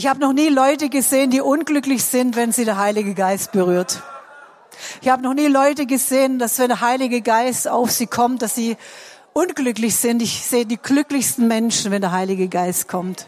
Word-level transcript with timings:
Ich 0.00 0.06
habe 0.06 0.18
noch 0.18 0.32
nie 0.32 0.48
Leute 0.48 0.88
gesehen, 0.88 1.30
die 1.30 1.42
unglücklich 1.42 2.02
sind, 2.02 2.34
wenn 2.34 2.52
sie 2.52 2.64
der 2.64 2.78
Heilige 2.78 3.12
Geist 3.12 3.52
berührt. 3.52 4.02
Ich 5.02 5.10
habe 5.10 5.22
noch 5.22 5.34
nie 5.34 5.46
Leute 5.46 5.84
gesehen, 5.84 6.38
dass 6.38 6.58
wenn 6.58 6.68
der 6.68 6.80
Heilige 6.80 7.20
Geist 7.20 7.68
auf 7.68 7.90
sie 7.90 8.06
kommt, 8.06 8.40
dass 8.40 8.54
sie 8.54 8.78
unglücklich 9.34 9.94
sind. 9.96 10.22
Ich 10.22 10.42
sehe 10.42 10.64
die 10.64 10.78
glücklichsten 10.78 11.48
Menschen, 11.48 11.90
wenn 11.90 12.00
der 12.00 12.12
Heilige 12.12 12.48
Geist 12.48 12.88
kommt. 12.88 13.26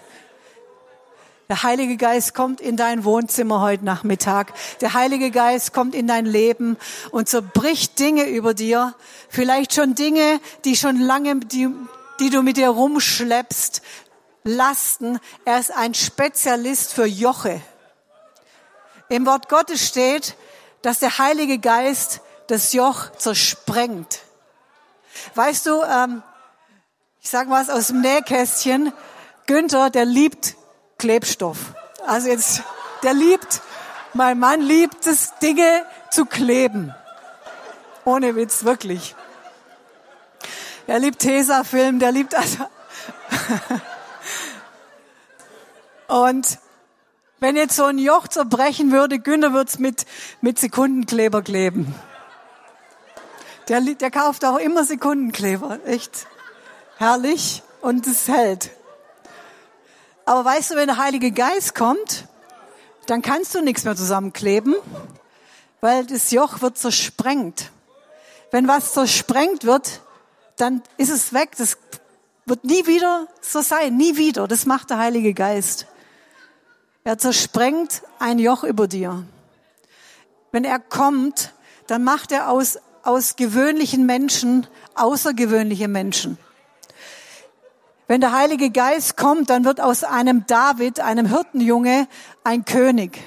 Der 1.50 1.62
Heilige 1.62 1.98
Geist 1.98 2.32
kommt 2.32 2.62
in 2.62 2.78
dein 2.78 3.04
Wohnzimmer 3.04 3.60
heute 3.60 3.84
Nachmittag. 3.84 4.54
Der 4.80 4.94
Heilige 4.94 5.30
Geist 5.30 5.74
kommt 5.74 5.94
in 5.94 6.06
dein 6.06 6.24
Leben 6.24 6.78
und 7.10 7.28
zerbricht 7.28 7.98
Dinge 7.98 8.30
über 8.30 8.54
dir. 8.54 8.94
Vielleicht 9.28 9.74
schon 9.74 9.94
Dinge, 9.94 10.40
die 10.64 10.76
schon 10.76 10.98
lange, 10.98 11.36
die, 11.36 11.68
die 12.18 12.30
du 12.30 12.40
mit 12.40 12.56
dir 12.56 12.70
rumschleppst. 12.70 13.82
Lasten. 14.44 15.18
Er 15.44 15.58
ist 15.58 15.70
ein 15.70 15.94
Spezialist 15.94 16.92
für 16.92 17.06
Joche. 17.06 17.60
Im 19.08 19.26
Wort 19.26 19.48
Gottes 19.48 19.86
steht, 19.86 20.36
dass 20.82 20.98
der 20.98 21.18
Heilige 21.18 21.58
Geist 21.58 22.20
das 22.48 22.72
Joch 22.72 23.12
zersprengt. 23.12 24.20
Weißt 25.34 25.66
du, 25.66 25.82
ähm, 25.82 26.22
ich 27.20 27.30
sage 27.30 27.50
was 27.50 27.70
aus 27.70 27.88
dem 27.88 28.00
Nähkästchen, 28.00 28.92
Günther, 29.46 29.90
der 29.90 30.04
liebt 30.04 30.56
Klebstoff. 30.98 31.58
Also 32.06 32.28
jetzt, 32.28 32.62
der 33.02 33.14
liebt, 33.14 33.60
mein 34.14 34.38
Mann 34.38 34.60
liebt 34.60 35.06
es, 35.06 35.34
Dinge 35.38 35.84
zu 36.10 36.26
kleben. 36.26 36.94
Ohne 38.04 38.34
Witz, 38.34 38.64
wirklich. 38.64 39.14
Er 40.86 40.98
liebt 40.98 41.20
Tesafilm, 41.20 41.98
der 41.98 42.12
liebt 42.12 42.34
also. 42.34 42.66
Und 46.12 46.58
wenn 47.40 47.56
jetzt 47.56 47.74
so 47.74 47.84
ein 47.84 47.96
Joch 47.96 48.28
zerbrechen 48.28 48.92
würde, 48.92 49.18
Günther 49.18 49.54
wird's 49.54 49.78
mit, 49.78 50.04
mit 50.42 50.58
Sekundenkleber 50.58 51.40
kleben. 51.40 51.94
Der, 53.68 53.80
der 53.80 54.10
kauft 54.10 54.44
auch 54.44 54.58
immer 54.58 54.84
Sekundenkleber. 54.84 55.80
Echt 55.86 56.26
herrlich. 56.98 57.62
Und 57.80 58.06
es 58.06 58.28
hält. 58.28 58.70
Aber 60.26 60.44
weißt 60.44 60.72
du, 60.72 60.76
wenn 60.76 60.88
der 60.88 60.98
Heilige 60.98 61.32
Geist 61.32 61.74
kommt, 61.74 62.28
dann 63.06 63.22
kannst 63.22 63.54
du 63.54 63.62
nichts 63.62 63.84
mehr 63.84 63.96
zusammenkleben, 63.96 64.76
weil 65.80 66.04
das 66.04 66.30
Joch 66.30 66.60
wird 66.60 66.76
zersprengt. 66.76 67.72
Wenn 68.50 68.68
was 68.68 68.92
zersprengt 68.92 69.64
wird, 69.64 70.02
dann 70.56 70.82
ist 70.98 71.10
es 71.10 71.32
weg. 71.32 71.52
Das 71.56 71.78
wird 72.44 72.64
nie 72.64 72.86
wieder 72.86 73.28
so 73.40 73.62
sein. 73.62 73.96
Nie 73.96 74.18
wieder. 74.18 74.46
Das 74.46 74.66
macht 74.66 74.90
der 74.90 74.98
Heilige 74.98 75.32
Geist. 75.32 75.86
Er 77.04 77.18
zersprengt 77.18 78.02
ein 78.18 78.38
Joch 78.38 78.62
über 78.62 78.86
dir. 78.86 79.24
Wenn 80.52 80.64
er 80.64 80.78
kommt, 80.78 81.52
dann 81.86 82.04
macht 82.04 82.30
er 82.30 82.48
aus, 82.48 82.78
aus 83.02 83.36
gewöhnlichen 83.36 84.06
Menschen 84.06 84.66
außergewöhnliche 84.94 85.88
Menschen. 85.88 86.38
Wenn 88.06 88.20
der 88.20 88.32
Heilige 88.32 88.70
Geist 88.70 89.16
kommt, 89.16 89.50
dann 89.50 89.64
wird 89.64 89.80
aus 89.80 90.04
einem 90.04 90.46
David, 90.46 91.00
einem 91.00 91.26
Hirtenjunge, 91.26 92.06
ein 92.44 92.64
König. 92.64 93.18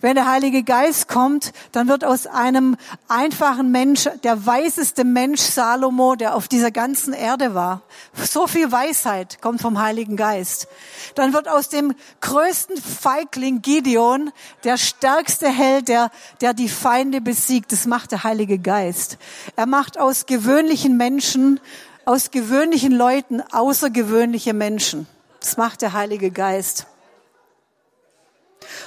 Wenn 0.00 0.14
der 0.14 0.26
Heilige 0.26 0.62
Geist 0.62 1.08
kommt, 1.08 1.52
dann 1.72 1.88
wird 1.88 2.04
aus 2.04 2.26
einem 2.26 2.76
einfachen 3.08 3.70
Mensch 3.70 4.08
der 4.24 4.46
weiseste 4.46 5.04
Mensch 5.04 5.40
Salomo, 5.40 6.14
der 6.14 6.34
auf 6.34 6.48
dieser 6.48 6.70
ganzen 6.70 7.12
Erde 7.12 7.54
war. 7.54 7.82
So 8.14 8.46
viel 8.46 8.70
Weisheit 8.70 9.40
kommt 9.40 9.60
vom 9.60 9.80
Heiligen 9.80 10.16
Geist. 10.16 10.68
Dann 11.14 11.32
wird 11.32 11.48
aus 11.48 11.68
dem 11.68 11.94
größten 12.20 12.76
Feigling 12.76 13.62
Gideon 13.62 14.30
der 14.64 14.76
stärkste 14.76 15.48
Held, 15.48 15.88
der, 15.88 16.10
der 16.40 16.54
die 16.54 16.68
Feinde 16.68 17.20
besiegt. 17.20 17.72
Das 17.72 17.86
macht 17.86 18.12
der 18.12 18.24
Heilige 18.24 18.58
Geist. 18.58 19.18
Er 19.56 19.66
macht 19.66 19.98
aus 19.98 20.26
gewöhnlichen 20.26 20.96
Menschen, 20.96 21.60
aus 22.04 22.30
gewöhnlichen 22.30 22.92
Leuten 22.92 23.40
außergewöhnliche 23.40 24.54
Menschen. 24.54 25.06
Das 25.40 25.56
macht 25.56 25.82
der 25.82 25.92
Heilige 25.92 26.30
Geist. 26.30 26.86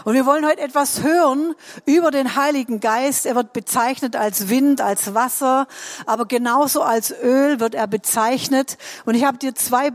Und 0.03 0.13
wir 0.13 0.25
wollen 0.25 0.45
heute 0.45 0.61
etwas 0.61 1.03
hören 1.03 1.55
über 1.85 2.11
den 2.11 2.35
Heiligen 2.35 2.79
Geist. 2.79 3.25
Er 3.25 3.35
wird 3.35 3.53
bezeichnet 3.53 4.15
als 4.15 4.49
Wind, 4.49 4.81
als 4.81 5.13
Wasser, 5.13 5.67
aber 6.05 6.25
genauso 6.25 6.81
als 6.81 7.11
Öl 7.11 7.59
wird 7.59 7.75
er 7.75 7.87
bezeichnet. 7.87 8.77
Und 9.05 9.15
ich 9.15 9.25
habe 9.25 9.37
dir 9.37 9.55
zwei 9.55 9.91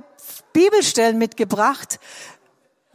Bibelstellen 0.52 1.18
mitgebracht, 1.18 2.00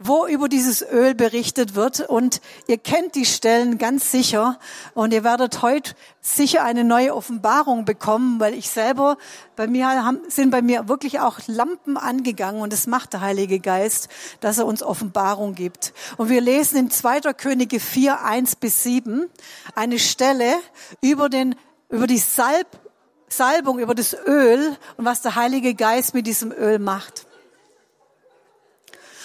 wo 0.04 0.26
über 0.26 0.48
dieses 0.48 0.82
Öl 0.82 1.14
berichtet 1.14 1.74
wird. 1.74 2.00
Und 2.00 2.40
ihr 2.66 2.78
kennt 2.78 3.14
die 3.14 3.24
Stellen 3.24 3.78
ganz 3.78 4.10
sicher. 4.10 4.58
Und 4.94 5.12
ihr 5.12 5.24
werdet 5.24 5.62
heute 5.62 5.94
sicher 6.20 6.64
eine 6.64 6.84
neue 6.84 7.14
Offenbarung 7.14 7.84
bekommen, 7.84 8.40
weil 8.40 8.54
ich 8.54 8.70
selber, 8.70 9.16
bei 9.56 9.66
mir 9.66 9.88
haben, 9.88 10.20
sind 10.28 10.50
bei 10.50 10.62
mir 10.62 10.88
wirklich 10.88 11.20
auch 11.20 11.38
Lampen 11.46 11.96
angegangen. 11.96 12.60
Und 12.60 12.72
das 12.72 12.86
macht 12.86 13.12
der 13.12 13.20
Heilige 13.20 13.60
Geist, 13.60 14.08
dass 14.40 14.58
er 14.58 14.66
uns 14.66 14.82
Offenbarung 14.82 15.54
gibt. 15.54 15.92
Und 16.16 16.28
wir 16.28 16.40
lesen 16.40 16.78
in 16.78 16.90
2. 16.90 17.32
Könige 17.34 17.80
4, 17.80 18.24
1 18.24 18.56
bis 18.56 18.82
7 18.82 19.28
eine 19.74 19.98
Stelle 19.98 20.54
über 21.00 21.28
den, 21.28 21.54
über 21.88 22.06
die 22.06 22.18
Salb, 22.18 22.66
Salbung, 23.28 23.78
über 23.78 23.94
das 23.94 24.14
Öl 24.26 24.76
und 24.96 25.04
was 25.04 25.22
der 25.22 25.34
Heilige 25.34 25.74
Geist 25.74 26.14
mit 26.14 26.26
diesem 26.26 26.52
Öl 26.52 26.78
macht. 26.78 27.26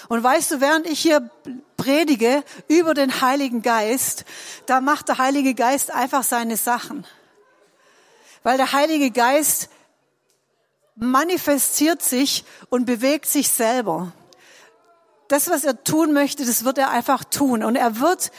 Und 0.09 0.23
weißt 0.23 0.51
du, 0.51 0.61
während 0.61 0.87
ich 0.87 0.99
hier 0.99 1.29
predige 1.75 2.43
über 2.67 2.93
den 2.93 3.21
Heiligen 3.21 3.61
Geist, 3.61 4.25
da 4.65 4.81
macht 4.81 5.09
der 5.09 5.17
Heilige 5.17 5.53
Geist 5.53 5.93
einfach 5.93 6.23
seine 6.23 6.57
Sachen. 6.57 7.05
Weil 8.43 8.57
der 8.57 8.71
Heilige 8.71 9.11
Geist 9.11 9.69
manifestiert 10.95 12.01
sich 12.01 12.45
und 12.69 12.85
bewegt 12.85 13.25
sich 13.25 13.49
selber. 13.49 14.11
Das, 15.27 15.49
was 15.49 15.65
er 15.65 15.83
tun 15.83 16.13
möchte, 16.13 16.45
das 16.45 16.63
wird 16.63 16.77
er 16.77 16.89
einfach 16.89 17.23
tun. 17.23 17.63
Und 17.63 17.75
er 17.75 17.99
wird 17.99 18.31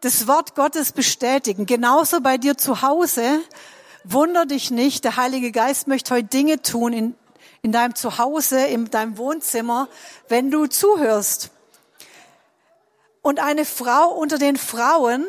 das 0.00 0.26
Wort 0.26 0.54
Gottes 0.54 0.92
bestätigen. 0.92 1.66
Genauso 1.66 2.20
bei 2.20 2.38
dir 2.38 2.56
zu 2.56 2.82
Hause. 2.82 3.40
Wunder 4.04 4.46
dich 4.46 4.70
nicht, 4.70 5.04
der 5.04 5.16
Heilige 5.16 5.52
Geist 5.52 5.86
möchte 5.86 6.14
heute 6.14 6.28
Dinge 6.28 6.62
tun 6.62 6.92
in 6.92 7.14
in 7.62 7.72
deinem 7.72 7.94
Zuhause, 7.94 8.64
in 8.66 8.90
deinem 8.90 9.18
Wohnzimmer, 9.18 9.88
wenn 10.28 10.50
du 10.50 10.66
zuhörst. 10.66 11.50
Und 13.22 13.38
eine 13.38 13.64
Frau 13.64 14.08
unter 14.08 14.38
den 14.38 14.56
Frauen 14.56 15.26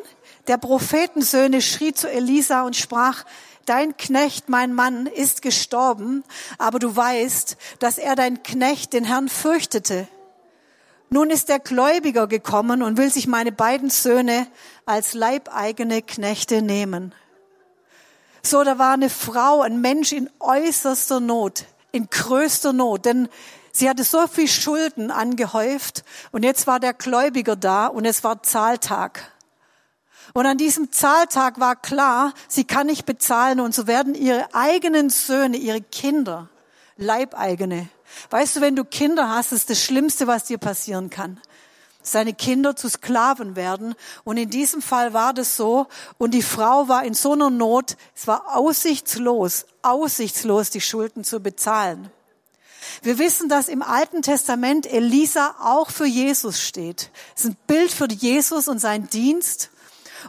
der 0.48 0.58
Prophetensöhne 0.58 1.62
schrie 1.62 1.94
zu 1.94 2.10
Elisa 2.10 2.64
und 2.64 2.76
sprach, 2.76 3.26
dein 3.66 3.96
Knecht, 3.98 4.50
mein 4.50 4.74
Mann, 4.74 5.06
ist 5.08 5.42
gestorben, 5.42 6.24
aber 6.58 6.80
du 6.80 6.96
weißt, 6.96 7.58
dass 7.80 7.98
er 7.98 8.16
dein 8.16 8.44
Knecht 8.44 8.94
den 8.94 9.04
Herrn 9.04 9.30
fürchtete. 9.30 10.08
Nun 11.10 11.30
ist 11.30 11.50
der 11.50 11.60
Gläubiger 11.60 12.28
gekommen 12.28 12.82
und 12.82 12.98
will 12.98 13.12
sich 13.12 13.28
meine 13.28 13.52
beiden 13.52 13.90
Söhne 13.90 14.48
als 14.86 15.14
leibeigene 15.14 16.02
Knechte 16.02 16.62
nehmen. 16.62 17.14
So, 18.42 18.64
da 18.64 18.80
war 18.80 18.94
eine 18.94 19.10
Frau, 19.10 19.62
ein 19.62 19.82
Mensch 19.82 20.14
in 20.14 20.30
äußerster 20.40 21.20
Not 21.20 21.66
in 21.92 22.10
größter 22.10 22.74
Not, 22.74 23.06
denn 23.06 23.30
sie 23.72 23.90
hatte 23.90 24.04
so 24.04 24.28
viel 24.28 24.48
Schulden 24.48 25.12
angehäuft 25.12 26.04
und 26.32 26.44
jetzt 26.44 26.68
war 26.68 26.80
der 26.80 26.94
Gläubiger 26.94 27.56
da 27.56 27.88
und 27.88 28.06
es 28.06 28.24
war 28.24 28.44
Zahltag. 28.44 29.32
Und 30.34 30.46
an 30.46 30.58
diesem 30.58 30.92
Zahltag 30.92 31.60
war 31.60 31.76
klar, 31.76 32.34
sie 32.48 32.64
kann 32.64 32.88
nicht 32.88 33.06
bezahlen 33.06 33.60
und 33.60 33.76
so 33.76 33.88
werden 33.88 34.16
ihre 34.16 34.54
eigenen 34.54 35.10
Söhne, 35.10 35.58
ihre 35.58 35.82
Kinder, 35.82 36.50
Leibeigene. 36.96 37.90
Weißt 38.30 38.56
du, 38.56 38.62
wenn 38.62 38.76
du 38.76 38.86
Kinder 38.86 39.30
hast, 39.30 39.52
ist 39.52 39.70
das 39.70 39.82
Schlimmste, 39.82 40.28
was 40.28 40.46
dir 40.46 40.58
passieren 40.58 41.10
kann. 41.10 41.42
Seine 42.04 42.34
Kinder 42.34 42.76
zu 42.76 42.90
Sklaven 42.90 43.56
werden. 43.56 43.96
Und 44.24 44.38
in 44.38 44.50
diesem 44.50 44.82
Fall 44.82 45.14
war 45.14 45.34
das 45.34 45.56
so. 45.56 45.88
Und 46.18 46.32
die 46.34 46.42
Frau 46.42 46.88
war 46.88 47.04
in 47.04 47.14
so 47.14 47.34
einer 47.34 47.50
Not, 47.50 47.98
es 48.16 48.28
war 48.28 48.56
aussichtslos, 48.56 49.66
aussichtslos, 49.82 50.70
die 50.70 50.82
Schulden 50.82 51.24
zu 51.24 51.40
bezahlen. 51.40 52.12
Wir 53.04 53.18
wissen, 53.18 53.50
dass 53.50 53.68
im 53.68 53.82
Alten 53.82 54.22
Testament 54.22 54.92
Elisa 54.92 55.56
auch 55.60 55.90
für 55.90 56.06
Jesus 56.06 56.62
steht. 56.62 57.12
Es 57.36 57.46
ist 57.46 57.52
ein 57.52 57.58
Bild 57.68 57.92
für 57.92 58.08
Jesus 58.10 58.68
und 58.68 58.80
seinen 58.80 59.10
Dienst. 59.10 59.70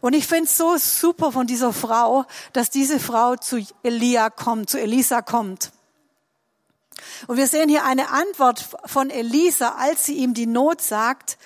Und 0.00 0.14
ich 0.14 0.26
finde 0.26 0.44
es 0.44 0.56
so 0.56 0.76
super 0.76 1.32
von 1.32 1.46
dieser 1.46 1.72
Frau, 1.72 2.24
dass 2.52 2.70
diese 2.70 2.98
Frau 2.98 3.36
zu 3.36 3.64
Elia 3.82 4.30
kommt, 4.30 4.70
zu 4.70 4.80
Elisa 4.80 5.22
kommt. 5.22 5.72
Und 7.26 7.36
wir 7.36 7.46
sehen 7.46 7.68
hier 7.68 7.84
eine 7.84 8.10
Antwort 8.10 8.64
von 8.86 9.10
Elisa, 9.10 9.76
als 9.78 10.06
sie 10.06 10.14
ihm 10.14 10.34
die 10.34 10.46
Not 10.46 10.80
sagt, 10.80 11.38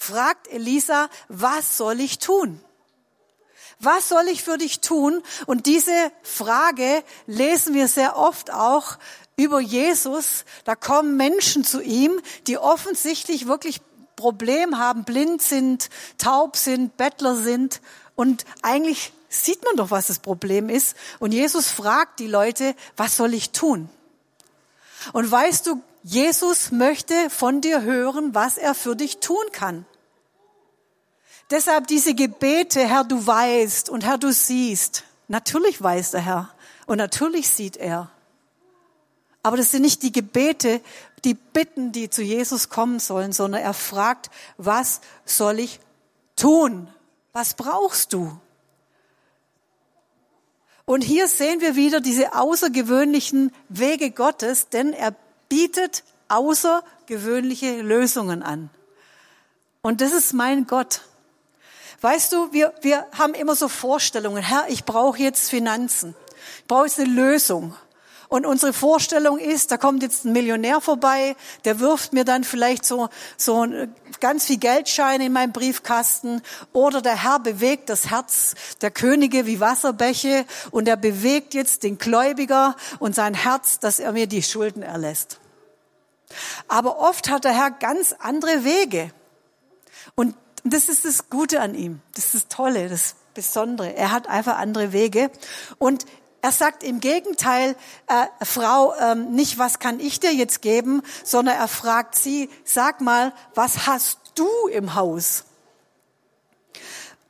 fragt 0.00 0.48
Elisa, 0.48 1.10
was 1.28 1.76
soll 1.76 2.00
ich 2.00 2.18
tun? 2.18 2.58
Was 3.80 4.08
soll 4.08 4.28
ich 4.28 4.42
für 4.42 4.56
dich 4.56 4.80
tun? 4.80 5.22
Und 5.46 5.66
diese 5.66 5.92
Frage 6.22 7.04
lesen 7.26 7.74
wir 7.74 7.86
sehr 7.86 8.16
oft 8.16 8.50
auch 8.50 8.98
über 9.36 9.60
Jesus. 9.60 10.44
Da 10.64 10.74
kommen 10.74 11.16
Menschen 11.16 11.64
zu 11.64 11.82
ihm, 11.82 12.18
die 12.46 12.58
offensichtlich 12.58 13.46
wirklich 13.46 13.80
Problem 14.16 14.78
haben, 14.78 15.04
blind 15.04 15.42
sind, 15.42 15.90
taub 16.18 16.56
sind, 16.56 16.96
Bettler 16.96 17.36
sind 17.36 17.80
und 18.16 18.44
eigentlich 18.62 19.12
sieht 19.28 19.64
man 19.64 19.76
doch, 19.76 19.90
was 19.90 20.08
das 20.08 20.18
Problem 20.18 20.68
ist. 20.68 20.96
Und 21.20 21.32
Jesus 21.32 21.68
fragt 21.68 22.20
die 22.20 22.26
Leute, 22.26 22.74
was 22.96 23.16
soll 23.16 23.32
ich 23.32 23.50
tun? 23.50 23.88
Und 25.12 25.30
weißt 25.30 25.66
du, 25.66 25.80
Jesus 26.02 26.70
möchte 26.70 27.14
von 27.30 27.60
dir 27.60 27.82
hören, 27.82 28.34
was 28.34 28.58
er 28.58 28.74
für 28.74 28.96
dich 28.96 29.18
tun 29.20 29.44
kann. 29.52 29.86
Deshalb 31.50 31.88
diese 31.88 32.14
Gebete, 32.14 32.86
Herr, 32.86 33.04
du 33.04 33.26
weißt 33.26 33.88
und 33.88 34.04
Herr, 34.04 34.18
du 34.18 34.32
siehst. 34.32 35.04
Natürlich 35.28 35.82
weiß 35.82 36.12
der 36.12 36.20
Herr 36.20 36.50
und 36.86 36.98
natürlich 36.98 37.48
sieht 37.50 37.76
er. 37.76 38.10
Aber 39.42 39.56
das 39.56 39.70
sind 39.70 39.82
nicht 39.82 40.02
die 40.02 40.12
Gebete, 40.12 40.80
die 41.24 41.34
Bitten, 41.34 41.92
die 41.92 42.10
zu 42.10 42.22
Jesus 42.22 42.68
kommen 42.68 42.98
sollen, 42.98 43.32
sondern 43.32 43.62
er 43.62 43.74
fragt, 43.74 44.30
was 44.58 45.00
soll 45.24 45.58
ich 45.58 45.80
tun? 46.36 46.88
Was 47.32 47.54
brauchst 47.54 48.12
du? 48.12 48.38
Und 50.84 51.02
hier 51.02 51.28
sehen 51.28 51.60
wir 51.60 51.76
wieder 51.76 52.00
diese 52.00 52.34
außergewöhnlichen 52.34 53.52
Wege 53.68 54.10
Gottes, 54.10 54.68
denn 54.68 54.92
er 54.92 55.14
bietet 55.48 56.02
außergewöhnliche 56.28 57.82
Lösungen 57.82 58.42
an. 58.42 58.70
Und 59.82 60.00
das 60.00 60.12
ist 60.12 60.32
mein 60.32 60.66
Gott. 60.66 61.02
Weißt 62.00 62.32
du, 62.32 62.52
wir, 62.52 62.72
wir 62.80 63.06
haben 63.16 63.34
immer 63.34 63.54
so 63.54 63.68
Vorstellungen. 63.68 64.42
Herr, 64.42 64.66
ich 64.68 64.84
brauche 64.84 65.18
jetzt 65.18 65.50
Finanzen. 65.50 66.14
Ich 66.58 66.66
brauche 66.66 66.86
jetzt 66.86 66.98
eine 66.98 67.10
Lösung. 67.10 67.74
Und 68.30 68.46
unsere 68.46 68.72
Vorstellung 68.72 69.38
ist, 69.38 69.72
da 69.72 69.76
kommt 69.76 70.04
jetzt 70.04 70.24
ein 70.24 70.32
Millionär 70.32 70.80
vorbei, 70.80 71.34
der 71.64 71.80
wirft 71.80 72.12
mir 72.12 72.24
dann 72.24 72.44
vielleicht 72.44 72.86
so, 72.86 73.08
so 73.36 73.66
ganz 74.20 74.46
viel 74.46 74.58
Geldscheine 74.58 75.26
in 75.26 75.32
meinen 75.32 75.52
Briefkasten. 75.52 76.40
Oder 76.72 77.02
der 77.02 77.24
Herr 77.24 77.40
bewegt 77.40 77.88
das 77.88 78.08
Herz 78.08 78.54
der 78.82 78.92
Könige 78.92 79.46
wie 79.46 79.58
Wasserbäche 79.58 80.46
und 80.70 80.86
er 80.86 80.96
bewegt 80.96 81.54
jetzt 81.54 81.82
den 81.82 81.98
Gläubiger 81.98 82.76
und 83.00 83.16
sein 83.16 83.34
Herz, 83.34 83.80
dass 83.80 83.98
er 83.98 84.12
mir 84.12 84.28
die 84.28 84.44
Schulden 84.44 84.84
erlässt. 84.84 85.40
Aber 86.68 87.00
oft 87.00 87.28
hat 87.28 87.42
der 87.42 87.52
Herr 87.52 87.72
ganz 87.72 88.14
andere 88.20 88.62
Wege. 88.62 89.10
Und 90.14 90.36
das 90.64 90.88
ist 90.88 91.04
das 91.04 91.30
Gute 91.30 91.60
an 91.60 91.74
ihm. 91.74 92.00
Das 92.14 92.26
ist 92.26 92.34
das 92.34 92.48
Tolle, 92.48 92.88
das 92.88 93.14
Besondere. 93.34 93.94
Er 93.94 94.10
hat 94.10 94.28
einfach 94.28 94.58
andere 94.58 94.92
Wege. 94.92 95.30
Und 95.78 96.04
er 96.42 96.52
sagt 96.52 96.82
im 96.82 97.00
Gegenteil, 97.00 97.76
äh, 98.06 98.44
Frau, 98.44 98.94
ähm, 98.98 99.32
nicht, 99.32 99.58
was 99.58 99.78
kann 99.78 100.00
ich 100.00 100.20
dir 100.20 100.32
jetzt 100.32 100.62
geben, 100.62 101.02
sondern 101.24 101.56
er 101.56 101.68
fragt 101.68 102.14
sie, 102.14 102.48
sag 102.64 103.00
mal, 103.00 103.32
was 103.54 103.86
hast 103.86 104.18
du 104.34 104.48
im 104.72 104.94
Haus? 104.94 105.44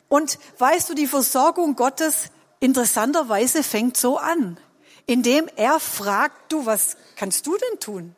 Und 0.09 0.39
weißt 0.59 0.91
du, 0.91 0.95
die 0.95 1.07
Versorgung 1.07 1.77
Gottes 1.77 2.31
interessanterweise 2.61 3.63
fängt 3.63 3.97
so 3.97 4.19
an, 4.19 4.59
indem 5.07 5.49
er 5.57 5.81
fragt, 5.81 6.53
du, 6.53 6.67
was 6.67 6.97
kannst 7.17 7.47
du 7.47 7.57
denn 7.57 7.81
tun? 7.81 8.17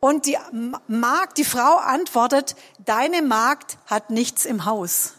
Und 0.00 0.24
die 0.24 0.38
Magd, 0.88 1.36
die 1.36 1.44
Frau 1.44 1.76
antwortet, 1.76 2.56
deine 2.84 3.20
Magd 3.20 3.76
hat 3.86 4.08
nichts 4.10 4.46
im 4.46 4.64
Haus. 4.64 5.12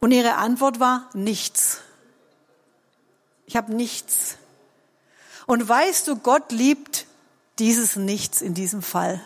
Und 0.00 0.10
ihre 0.10 0.34
Antwort 0.34 0.80
war 0.80 1.08
nichts. 1.12 1.80
Ich 3.46 3.56
habe 3.56 3.74
nichts. 3.74 4.36
Und 5.46 5.66
weißt 5.68 6.08
du, 6.08 6.16
Gott 6.16 6.50
liebt 6.50 7.06
dieses 7.58 7.96
Nichts 7.96 8.40
in 8.40 8.54
diesem 8.54 8.82
Fall. 8.82 9.20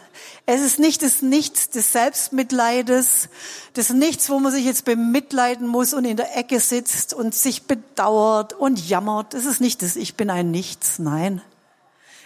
Es 0.47 0.61
ist 0.61 0.79
nicht 0.79 1.03
das 1.03 1.23
Nichts 1.23 1.71
des 1.71 1.93
Selbstmitleides, 1.93 3.29
das 3.75 3.91
Nichts, 3.91 4.31
wo 4.31 4.39
man 4.39 4.53
sich 4.53 4.65
jetzt 4.65 4.85
bemitleiden 4.85 5.67
muss 5.67 5.93
und 5.93 6.05
in 6.05 6.17
der 6.17 6.37
Ecke 6.37 6.59
sitzt 6.59 7.15
und 7.15 7.35
sich 7.35 7.65
bedauert 7.65 8.55
und 8.55 8.89
jammert. 8.89 9.35
Es 9.35 9.45
ist 9.45 9.61
nicht 9.61 9.83
das 9.83 9.97
Ich 9.97 10.15
bin 10.15 10.31
ein 10.31 10.51
Nichts, 10.51 10.99
nein. 10.99 11.43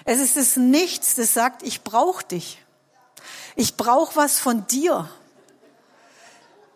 Es 0.07 0.21
ist 0.21 0.37
das 0.37 0.57
Nichts, 0.57 1.17
das 1.17 1.35
sagt, 1.35 1.65
ich 1.65 1.83
brauche 1.83 2.25
dich. 2.25 2.65
Ich 3.57 3.77
brauche 3.77 4.15
was 4.15 4.39
von 4.39 4.67
dir. 4.69 5.11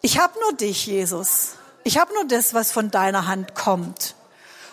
Ich 0.02 0.18
habe 0.18 0.38
nur 0.40 0.54
dich, 0.54 0.86
Jesus. 0.86 1.52
Ich 1.84 1.96
habe 1.96 2.12
nur 2.12 2.26
das, 2.26 2.54
was 2.54 2.72
von 2.72 2.90
deiner 2.90 3.28
Hand 3.28 3.54
kommt. 3.54 4.16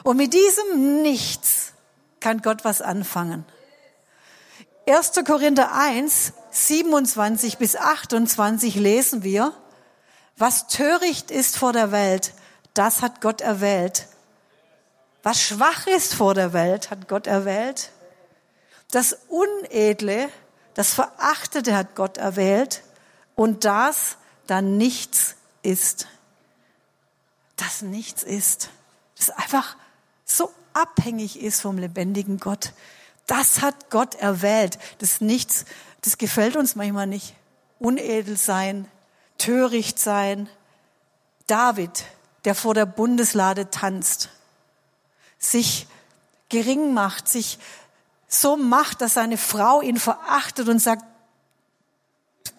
Und 0.04 0.18
mit 0.18 0.33
diesem 0.33 1.04
Nichts 1.04 1.74
kann 2.19 2.42
Gott 2.42 2.65
was 2.65 2.81
anfangen. 2.81 3.45
1. 4.88 5.12
Korinther 5.25 5.74
1, 5.74 6.33
27 6.50 7.59
bis 7.59 7.75
28 7.75 8.74
lesen 8.75 9.21
wir, 9.21 9.54
was 10.36 10.68
töricht 10.68 11.30
ist 11.30 11.57
vor 11.57 11.74
der 11.74 11.92
Welt, 11.92 12.33
das 12.74 13.04
hat 13.04 13.21
Gott 13.21 13.42
erwählt. 13.42 14.07
Was 15.21 15.42
schwach 15.42 15.86
ist 15.86 16.15
vor 16.15 16.33
der 16.33 16.54
Welt, 16.54 16.89
hat 16.89 17.07
Gott 17.07 17.27
erwählt. 17.27 17.92
Das 18.92 19.18
Unedle, 19.28 20.30
das 20.74 20.94
Verachtete 20.94 21.75
hat 21.75 21.95
Gott 21.95 22.18
erwählt. 22.18 22.84
Und 23.36 23.66
das, 23.66 24.18
da 24.48 24.62
nichts 24.62 25.36
ist. 25.62 26.07
Das 27.56 27.81
nichts 27.81 28.24
ist. 28.24 28.69
Das 29.18 29.30
einfach 29.31 29.75
so 30.24 30.51
abhängig 30.74 31.42
ist 31.42 31.62
vom 31.62 31.78
lebendigen 31.78 32.39
Gott. 32.39 32.74
Das 33.25 33.62
hat 33.62 33.89
Gott 33.89 34.16
erwählt. 34.16 34.80
Das 35.00 35.22
Nichts, 35.22 35.66
das 36.01 36.18
gefällt 36.18 36.56
uns 36.56 36.75
manchmal 36.75 37.07
nicht. 37.07 37.36
Unedel 37.80 38.38
sein, 38.38 38.88
töricht 39.38 40.00
sein. 40.00 40.50
David, 41.48 42.06
der 42.45 42.56
vor 42.56 42.74
der 42.74 42.86
Bundeslade 42.86 43.69
tanzt, 43.69 44.30
sich 45.38 45.88
gering 46.50 46.94
macht, 46.94 47.28
sich 47.28 47.60
so 48.27 48.57
macht, 48.57 49.01
dass 49.01 49.13
seine 49.13 49.38
Frau 49.38 49.81
ihn 49.81 49.97
verachtet 49.97 50.68
und 50.68 50.79
sagt, 50.79 51.03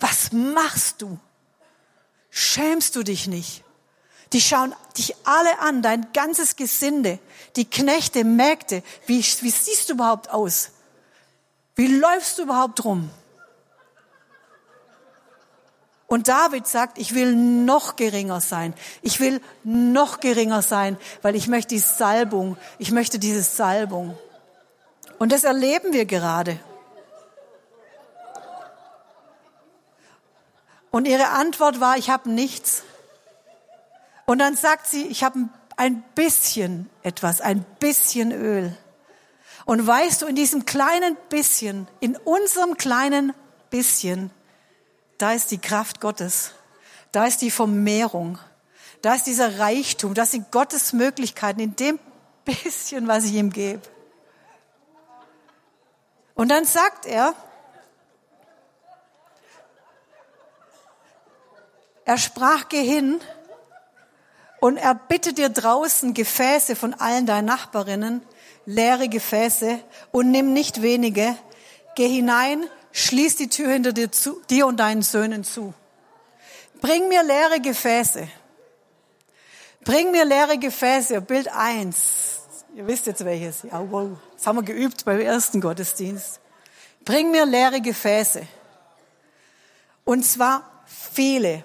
was 0.00 0.32
machst 0.32 1.02
du? 1.02 1.18
Schämst 2.30 2.96
du 2.96 3.02
dich 3.02 3.26
nicht? 3.26 3.64
Die 4.32 4.40
schauen 4.40 4.74
dich 4.96 5.14
alle 5.24 5.58
an, 5.60 5.82
dein 5.82 6.12
ganzes 6.12 6.56
Gesinde, 6.56 7.18
die 7.56 7.64
Knechte, 7.64 8.24
Mägde. 8.24 8.82
Wie, 9.06 9.18
wie 9.18 9.50
siehst 9.50 9.88
du 9.88 9.94
überhaupt 9.94 10.30
aus? 10.30 10.70
Wie 11.76 11.86
läufst 11.86 12.38
du 12.38 12.42
überhaupt 12.42 12.84
rum? 12.84 13.10
Und 16.06 16.28
David 16.28 16.66
sagt, 16.66 16.98
ich 16.98 17.14
will 17.14 17.34
noch 17.34 17.96
geringer 17.96 18.40
sein. 18.40 18.72
Ich 19.02 19.20
will 19.20 19.42
noch 19.62 20.20
geringer 20.20 20.62
sein, 20.62 20.96
weil 21.20 21.36
ich 21.36 21.48
möchte 21.48 21.74
die 21.74 21.80
Salbung, 21.80 22.56
ich 22.78 22.90
möchte 22.90 23.18
diese 23.18 23.42
Salbung. 23.42 24.18
Und 25.18 25.32
das 25.32 25.44
erleben 25.44 25.92
wir 25.92 26.04
gerade. 26.04 26.58
Und 30.90 31.06
ihre 31.06 31.28
Antwort 31.28 31.80
war, 31.80 31.96
ich 31.96 32.10
habe 32.10 32.30
nichts. 32.30 32.82
Und 34.26 34.38
dann 34.38 34.56
sagt 34.56 34.86
sie, 34.86 35.06
ich 35.06 35.24
habe 35.24 35.48
ein 35.76 36.02
bisschen 36.14 36.88
etwas, 37.02 37.40
ein 37.40 37.64
bisschen 37.78 38.32
Öl. 38.32 38.76
Und 39.64 39.86
weißt 39.86 40.22
du, 40.22 40.26
in 40.26 40.34
diesem 40.34 40.64
kleinen 40.64 41.16
bisschen, 41.28 41.88
in 42.00 42.16
unserem 42.16 42.76
kleinen 42.76 43.34
bisschen, 43.70 44.30
da 45.18 45.32
ist 45.32 45.50
die 45.50 45.58
Kraft 45.58 46.00
Gottes. 46.00 46.52
Da 47.12 47.26
ist 47.26 47.42
die 47.42 47.50
Vermehrung. 47.50 48.38
Da 49.02 49.14
ist 49.14 49.26
dieser 49.26 49.58
Reichtum. 49.58 50.14
Das 50.14 50.30
sind 50.30 50.50
Gottes 50.50 50.92
Möglichkeiten 50.92 51.60
in 51.60 51.76
dem 51.76 51.98
bisschen, 52.44 53.08
was 53.08 53.24
ich 53.24 53.34
ihm 53.34 53.50
gebe. 53.50 53.82
Und 56.38 56.50
dann 56.50 56.64
sagt 56.64 57.04
er, 57.04 57.34
er 62.04 62.16
sprach, 62.16 62.68
geh 62.68 62.84
hin 62.84 63.20
und 64.60 64.76
er 64.76 64.94
bittet 64.94 65.38
dir 65.38 65.48
draußen 65.48 66.14
Gefäße 66.14 66.76
von 66.76 66.94
allen 66.94 67.26
deinen 67.26 67.46
Nachbarinnen, 67.46 68.22
leere 68.66 69.08
Gefäße 69.08 69.80
und 70.12 70.30
nimm 70.30 70.52
nicht 70.52 70.80
wenige. 70.80 71.36
Geh 71.96 72.06
hinein, 72.06 72.64
schließ 72.92 73.34
die 73.34 73.48
Tür 73.48 73.72
hinter 73.72 73.92
dir, 73.92 74.12
zu, 74.12 74.40
dir 74.48 74.68
und 74.68 74.76
deinen 74.76 75.02
Söhnen 75.02 75.42
zu. 75.42 75.74
Bring 76.80 77.08
mir 77.08 77.24
leere 77.24 77.60
Gefäße. 77.60 78.28
Bring 79.80 80.12
mir 80.12 80.24
leere 80.24 80.56
Gefäße. 80.56 81.20
Bild 81.20 81.48
eins. 81.48 82.37
Ihr 82.74 82.86
wisst 82.86 83.06
jetzt 83.06 83.24
welches. 83.24 83.62
Ja, 83.62 83.90
wow. 83.90 84.10
Das 84.34 84.46
haben 84.46 84.56
wir 84.56 84.62
geübt 84.62 85.04
beim 85.04 85.20
ersten 85.20 85.60
Gottesdienst. 85.60 86.40
Bring 87.04 87.30
mir 87.30 87.46
leere 87.46 87.80
Gefäße. 87.80 88.46
Und 90.04 90.24
zwar 90.24 90.62
viele. 90.86 91.64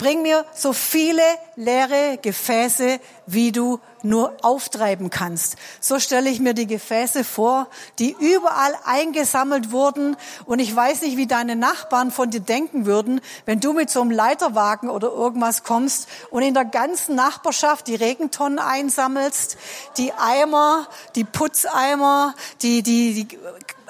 Bring 0.00 0.22
mir 0.22 0.46
so 0.54 0.72
viele 0.72 1.20
leere 1.56 2.16
Gefäße, 2.22 3.00
wie 3.26 3.52
du 3.52 3.80
nur 4.02 4.34
auftreiben 4.40 5.10
kannst. 5.10 5.56
So 5.78 6.00
stelle 6.00 6.30
ich 6.30 6.40
mir 6.40 6.54
die 6.54 6.66
Gefäße 6.66 7.22
vor, 7.22 7.68
die 7.98 8.16
überall 8.18 8.74
eingesammelt 8.86 9.72
wurden. 9.72 10.16
Und 10.46 10.58
ich 10.58 10.74
weiß 10.74 11.02
nicht, 11.02 11.18
wie 11.18 11.26
deine 11.26 11.54
Nachbarn 11.54 12.10
von 12.10 12.30
dir 12.30 12.40
denken 12.40 12.86
würden, 12.86 13.20
wenn 13.44 13.60
du 13.60 13.74
mit 13.74 13.90
so 13.90 14.00
einem 14.00 14.10
Leiterwagen 14.10 14.88
oder 14.88 15.08
irgendwas 15.08 15.64
kommst 15.64 16.08
und 16.30 16.44
in 16.44 16.54
der 16.54 16.64
ganzen 16.64 17.14
Nachbarschaft 17.14 17.86
die 17.86 17.96
Regentonnen 17.96 18.58
einsammelst, 18.58 19.58
die 19.98 20.14
Eimer, 20.14 20.88
die 21.14 21.24
Putzeimer, 21.24 22.34
die, 22.62 22.82
die, 22.82 23.26
die 23.26 23.38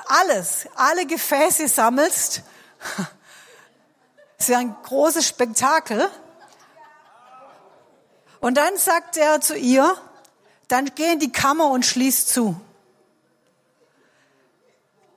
alles, 0.06 0.66
alle 0.74 1.06
Gefäße 1.06 1.68
sammelst. 1.68 2.42
Es 4.40 4.48
wäre 4.48 4.60
ein 4.60 4.74
großes 4.84 5.28
Spektakel. 5.28 6.08
Und 8.40 8.56
dann 8.56 8.74
sagt 8.78 9.18
er 9.18 9.42
zu 9.42 9.54
ihr, 9.54 9.94
dann 10.66 10.90
geh 10.94 11.12
in 11.12 11.18
die 11.18 11.30
Kammer 11.30 11.70
und 11.70 11.84
schließ 11.84 12.26
zu. 12.26 12.58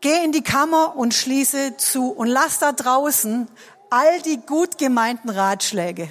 Geh 0.02 0.26
in 0.26 0.34
die 0.34 0.44
Kammer 0.44 0.98
und 0.98 1.14
schließe 1.14 1.78
zu 1.78 2.12
und 2.12 2.28
lass 2.28 2.60
da 2.60 2.74
draußen 2.74 3.48
all 3.90 4.22
die 4.24 4.42
gut 4.42 4.78
gemeinten 4.78 5.30
Ratschläge, 5.30 6.10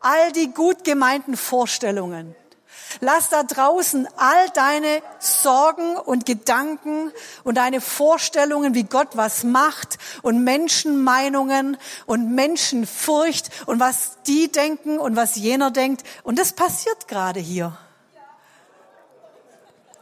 all 0.00 0.32
die 0.32 0.52
gut 0.52 0.84
gemeinten 0.84 1.38
Vorstellungen, 1.38 2.36
Lass 3.00 3.28
da 3.28 3.42
draußen 3.42 4.08
all 4.16 4.48
deine 4.50 5.02
Sorgen 5.18 5.96
und 5.96 6.26
Gedanken 6.26 7.12
und 7.42 7.56
deine 7.56 7.80
Vorstellungen, 7.80 8.74
wie 8.74 8.84
Gott 8.84 9.08
was 9.14 9.44
macht 9.44 9.98
und 10.22 10.44
Menschenmeinungen 10.44 11.76
und 12.06 12.34
Menschenfurcht 12.34 13.50
und 13.66 13.80
was 13.80 14.18
die 14.26 14.50
denken 14.50 14.98
und 14.98 15.16
was 15.16 15.36
jener 15.36 15.70
denkt. 15.70 16.04
Und 16.22 16.38
das 16.38 16.52
passiert 16.52 17.08
gerade 17.08 17.40
hier. 17.40 17.76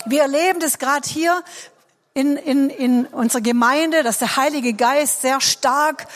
Wir 0.05 0.23
erleben 0.23 0.61
das 0.61 0.79
gerade 0.79 1.09
hier 1.09 1.43
in, 2.15 2.37
in, 2.37 2.71
in 2.71 3.07
unserer 3.07 3.41
Gemeinde, 3.41 4.03
dass 4.03 4.19
der 4.19 4.37
Heilige 4.37 4.75
Geist 4.75 5.23
sehr 5.23 5.41
stark 5.41 6.07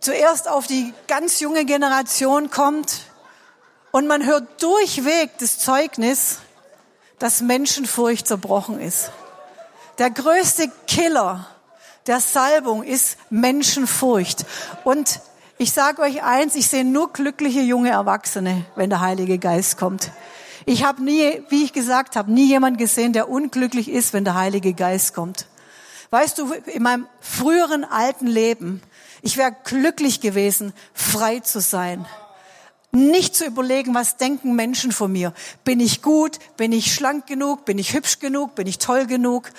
zuerst 0.00 0.48
auf 0.48 0.66
die 0.66 0.92
ganz 1.06 1.40
junge 1.40 1.64
Generation 1.64 2.50
kommt, 2.50 3.02
und 3.98 4.06
man 4.06 4.24
hört 4.24 4.62
durchweg 4.62 5.30
das 5.40 5.58
Zeugnis, 5.58 6.38
dass 7.18 7.40
Menschenfurcht 7.40 8.28
zerbrochen 8.28 8.80
ist. 8.80 9.10
Der 9.98 10.08
größte 10.08 10.70
Killer 10.86 11.48
der 12.06 12.20
Salbung 12.20 12.84
ist 12.84 13.16
Menschenfurcht. 13.28 14.46
Und 14.84 15.18
ich 15.58 15.72
sage 15.72 16.00
euch 16.02 16.22
eins, 16.22 16.54
ich 16.54 16.68
sehe 16.68 16.84
nur 16.84 17.12
glückliche 17.12 17.58
junge 17.58 17.90
Erwachsene, 17.90 18.64
wenn 18.76 18.88
der 18.88 19.00
Heilige 19.00 19.38
Geist 19.38 19.78
kommt. 19.78 20.12
Ich 20.64 20.84
habe 20.84 21.02
nie, 21.02 21.42
wie 21.48 21.64
ich 21.64 21.72
gesagt 21.72 22.14
habe, 22.14 22.30
nie 22.30 22.46
jemand 22.46 22.78
gesehen, 22.78 23.12
der 23.12 23.28
unglücklich 23.28 23.90
ist, 23.90 24.12
wenn 24.12 24.22
der 24.22 24.36
Heilige 24.36 24.74
Geist 24.74 25.12
kommt. 25.12 25.46
Weißt 26.10 26.38
du, 26.38 26.52
in 26.52 26.84
meinem 26.84 27.08
früheren 27.20 27.82
alten 27.82 28.28
Leben, 28.28 28.80
ich 29.22 29.36
wäre 29.36 29.56
glücklich 29.64 30.20
gewesen, 30.20 30.72
frei 30.94 31.40
zu 31.40 31.60
sein 31.60 32.06
nicht 32.90 33.36
zu 33.36 33.44
überlegen, 33.44 33.94
was 33.94 34.16
denken 34.16 34.54
Menschen 34.54 34.92
von 34.92 35.12
mir. 35.12 35.34
Bin 35.64 35.80
ich 35.80 36.02
gut? 36.02 36.38
Bin 36.56 36.72
ich 36.72 36.94
schlank 36.94 37.26
genug? 37.26 37.64
Bin 37.64 37.78
ich 37.78 37.92
hübsch 37.92 38.18
genug? 38.18 38.54
Bin 38.54 38.66
ich 38.66 38.78
toll 38.78 39.06
genug? 39.06 39.50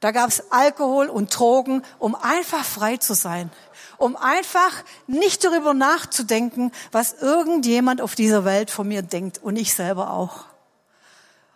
Da 0.00 0.12
gab's 0.12 0.42
Alkohol 0.50 1.08
und 1.08 1.36
Drogen, 1.36 1.82
um 1.98 2.14
einfach 2.14 2.64
frei 2.64 2.96
zu 2.98 3.14
sein. 3.14 3.50
Um 3.98 4.14
einfach 4.14 4.84
nicht 5.06 5.42
darüber 5.42 5.74
nachzudenken, 5.74 6.70
was 6.92 7.14
irgendjemand 7.14 8.00
auf 8.00 8.14
dieser 8.14 8.44
Welt 8.44 8.70
von 8.70 8.86
mir 8.86 9.02
denkt 9.02 9.38
und 9.42 9.56
ich 9.56 9.74
selber 9.74 10.12
auch. 10.12 10.44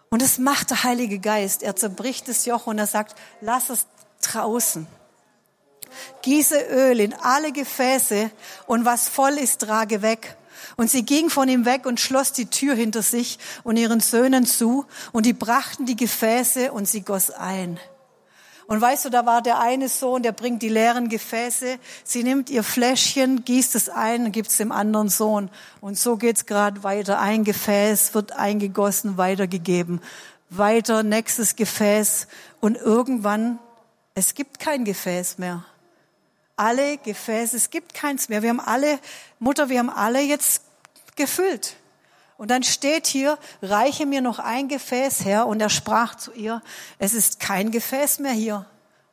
Und 0.09 0.23
das 0.23 0.39
macht 0.39 0.71
der 0.71 0.83
Heilige 0.83 1.21
Geist. 1.21 1.63
Er 1.63 1.77
zerbricht 1.77 2.29
das 2.29 2.45
Joch 2.47 2.67
und 2.67 2.79
er 2.79 2.87
sagt, 2.87 3.15
lass 3.41 3.71
es 3.71 3.87
draußen. 4.23 4.87
Gieße 6.23 6.59
Öl 6.71 7.01
in 7.01 7.15
alle 7.15 7.53
Gefäße 7.53 8.31
und 8.67 8.85
was 8.85 9.09
voll 9.09 9.39
ist, 9.39 9.61
trage 9.61 10.03
weg. 10.03 10.37
Und 10.77 10.91
sie 10.91 11.05
ging 11.05 11.31
von 11.31 11.49
ihm 11.49 11.65
weg 11.65 11.87
und 11.87 12.01
schloss 12.01 12.33
die 12.33 12.47
Tür 12.47 12.75
hinter 12.75 13.03
sich 13.03 13.39
und 13.63 13.77
ihren 13.77 14.01
Söhnen 14.01 14.47
zu, 14.47 14.87
und 15.13 15.27
die 15.27 15.33
brachten 15.33 15.87
die 15.87 15.97
Gefäße 15.97 16.73
und 16.73 16.89
sie 16.89 17.03
goss 17.03 17.31
ein. 17.31 17.79
Und 18.71 18.81
weißt 18.81 19.07
du, 19.07 19.11
da 19.11 19.27
war 19.27 19.43
der 19.43 19.59
eine 19.59 19.89
Sohn, 19.89 20.23
der 20.23 20.31
bringt 20.31 20.63
die 20.63 20.69
leeren 20.69 21.09
Gefäße. 21.09 21.79
Sie 22.05 22.23
nimmt 22.23 22.51
ihr 22.51 22.63
Fläschchen, 22.63 23.45
gießt 23.45 23.75
es 23.75 23.89
ein 23.89 24.27
und 24.27 24.31
gibt 24.31 24.49
es 24.49 24.59
dem 24.59 24.71
anderen 24.71 25.09
Sohn. 25.09 25.51
Und 25.81 25.99
so 25.99 26.17
geht's 26.17 26.47
gerade 26.47 26.85
weiter. 26.85 27.19
Ein 27.19 27.43
Gefäß 27.43 28.15
wird 28.15 28.31
eingegossen, 28.31 29.17
weitergegeben. 29.17 30.01
Weiter, 30.51 31.03
nächstes 31.03 31.57
Gefäß. 31.57 32.29
Und 32.61 32.77
irgendwann, 32.77 33.59
es 34.15 34.35
gibt 34.35 34.61
kein 34.61 34.85
Gefäß 34.85 35.39
mehr. 35.39 35.65
Alle 36.61 36.99
Gefäße, 36.99 37.57
es 37.57 37.71
gibt 37.71 37.95
keins 37.95 38.29
mehr. 38.29 38.43
Wir 38.43 38.51
haben 38.51 38.61
alle, 38.61 38.99
Mutter, 39.39 39.71
wir 39.71 39.79
haben 39.79 39.89
alle 39.89 40.21
jetzt 40.21 40.61
gefüllt. 41.17 41.77
Und 42.37 42.51
dann 42.51 42.63
steht 42.63 43.07
hier, 43.07 43.39
reiche 43.63 44.05
mir 44.05 44.21
noch 44.21 44.39
ein 44.39 44.69
Gefäß 44.69 45.25
her. 45.25 45.47
Und 45.47 45.63
er 45.63 45.71
sprach 45.71 46.17
zu 46.17 46.33
ihr, 46.33 46.61
es 46.99 47.15
ist 47.15 47.41
kein 47.41 47.71
Gefäß 47.71 48.19
mehr 48.19 48.33
hier. 48.33 48.67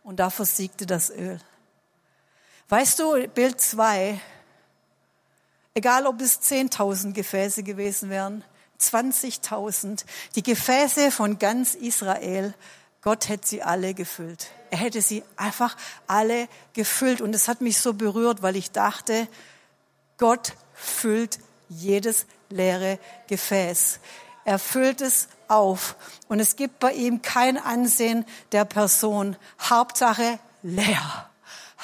Und 0.03 0.19
da 0.19 0.29
versiegte 0.29 0.85
das 0.85 1.09
Öl. 1.09 1.39
Weißt 2.67 2.99
du, 2.99 3.29
Bild 3.29 3.61
zwei, 3.61 4.19
egal 5.73 6.05
ob 6.05 6.19
es 6.19 6.41
10.000 6.41 7.13
Gefäße 7.13 7.63
gewesen 7.63 8.09
wären, 8.09 8.43
20.000, 8.81 10.03
die 10.35 10.43
Gefäße 10.43 11.11
von 11.11 11.39
ganz 11.39 11.75
Israel, 11.75 12.53
Gott 13.01 13.29
hätte 13.29 13.47
sie 13.47 13.63
alle 13.63 13.93
gefüllt. 13.93 14.47
Er 14.71 14.79
hätte 14.79 15.01
sie 15.01 15.23
einfach 15.35 15.77
alle 16.07 16.47
gefüllt. 16.73 17.21
Und 17.21 17.33
es 17.33 17.47
hat 17.47 17.61
mich 17.61 17.79
so 17.79 17.93
berührt, 17.93 18.41
weil 18.41 18.55
ich 18.55 18.71
dachte, 18.71 19.27
Gott 20.17 20.53
füllt 20.73 21.39
jedes 21.69 22.25
leere 22.49 22.99
Gefäß. 23.27 23.99
Er 24.45 24.59
füllt 24.59 25.01
es 25.01 25.27
auf 25.47 25.95
und 26.27 26.39
es 26.39 26.55
gibt 26.55 26.79
bei 26.79 26.93
ihm 26.93 27.21
kein 27.21 27.57
Ansehen 27.57 28.25
der 28.51 28.65
Person. 28.65 29.35
Hauptsache 29.59 30.39
leer. 30.63 31.29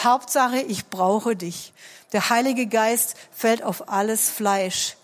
Hauptsache, 0.01 0.59
ich 0.59 0.87
brauche 0.87 1.35
dich. 1.35 1.73
Der 2.13 2.29
Heilige 2.29 2.67
Geist 2.67 3.15
fällt 3.31 3.63
auf 3.63 3.89
alles 3.89 4.29
Fleisch. 4.29 4.95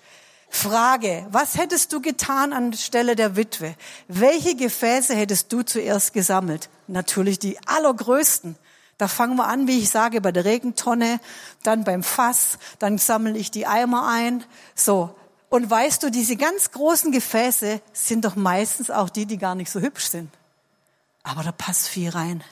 Frage, 0.49 1.27
was 1.31 1.57
hättest 1.57 1.93
du 1.93 2.01
getan 2.01 2.53
anstelle 2.53 3.15
der 3.15 3.35
Witwe? 3.35 3.75
Welche 4.07 4.55
Gefäße 4.55 5.15
hättest 5.15 5.53
du 5.53 5.61
zuerst 5.61 6.13
gesammelt? 6.13 6.69
Natürlich 6.87 7.39
die 7.39 7.59
allergrößten. 7.67 8.55
Da 8.97 9.07
fangen 9.07 9.37
wir 9.37 9.47
an, 9.47 9.67
wie 9.67 9.79
ich 9.79 9.89
sage, 9.89 10.19
bei 10.19 10.31
der 10.31 10.45
Regentonne, 10.45 11.21
dann 11.63 11.85
beim 11.85 12.03
Fass, 12.03 12.57
dann 12.79 12.97
sammle 12.97 13.37
ich 13.37 13.51
die 13.51 13.65
Eimer 13.65 14.07
ein. 14.07 14.43
So. 14.75 15.15
Und 15.49 15.69
weißt 15.69 16.03
du, 16.03 16.11
diese 16.11 16.35
ganz 16.35 16.71
großen 16.71 17.11
Gefäße 17.11 17.81
sind 17.93 18.25
doch 18.25 18.35
meistens 18.35 18.91
auch 18.91 19.09
die, 19.09 19.25
die 19.25 19.37
gar 19.37 19.55
nicht 19.55 19.71
so 19.71 19.79
hübsch 19.79 20.07
sind. 20.07 20.29
Aber 21.23 21.43
da 21.43 21.51
passt 21.51 21.87
viel 21.87 22.09
rein. 22.09 22.43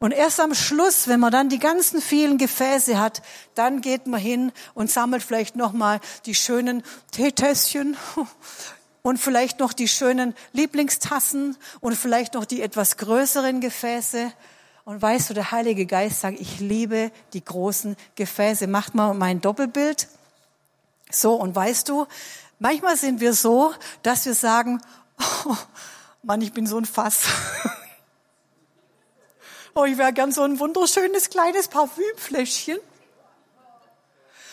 Und 0.00 0.12
erst 0.12 0.40
am 0.40 0.54
Schluss, 0.54 1.08
wenn 1.08 1.20
man 1.20 1.30
dann 1.30 1.50
die 1.50 1.58
ganzen 1.58 2.00
vielen 2.00 2.38
Gefäße 2.38 2.98
hat, 2.98 3.20
dann 3.54 3.82
geht 3.82 4.06
man 4.06 4.18
hin 4.18 4.50
und 4.72 4.90
sammelt 4.90 5.22
vielleicht 5.22 5.56
nochmal 5.56 6.00
die 6.24 6.34
schönen 6.34 6.82
Teetässchen 7.12 7.98
und 9.02 9.18
vielleicht 9.18 9.60
noch 9.60 9.74
die 9.74 9.88
schönen 9.88 10.34
Lieblingstassen 10.54 11.54
und 11.80 11.96
vielleicht 11.96 12.32
noch 12.32 12.46
die 12.46 12.62
etwas 12.62 12.96
größeren 12.96 13.60
Gefäße. 13.60 14.32
Und 14.86 15.02
weißt 15.02 15.28
du, 15.28 15.34
der 15.34 15.50
Heilige 15.50 15.84
Geist 15.84 16.22
sagt, 16.22 16.40
ich 16.40 16.60
liebe 16.60 17.12
die 17.34 17.44
großen 17.44 17.94
Gefäße. 18.14 18.68
Macht 18.68 18.94
mal 18.94 19.12
mein 19.12 19.42
Doppelbild. 19.42 20.08
So, 21.10 21.34
und 21.34 21.54
weißt 21.54 21.90
du, 21.90 22.06
manchmal 22.58 22.96
sind 22.96 23.20
wir 23.20 23.34
so, 23.34 23.74
dass 24.02 24.24
wir 24.24 24.34
sagen, 24.34 24.80
oh, 25.44 25.56
Mann, 26.22 26.40
ich 26.40 26.54
bin 26.54 26.66
so 26.66 26.78
ein 26.78 26.86
Fass. 26.86 27.24
oh, 29.74 29.84
ich 29.84 29.98
wäre 29.98 30.12
gern 30.12 30.32
so 30.32 30.42
ein 30.42 30.58
wunderschönes 30.58 31.30
kleines 31.30 31.68
Parfümfläschchen. 31.68 32.78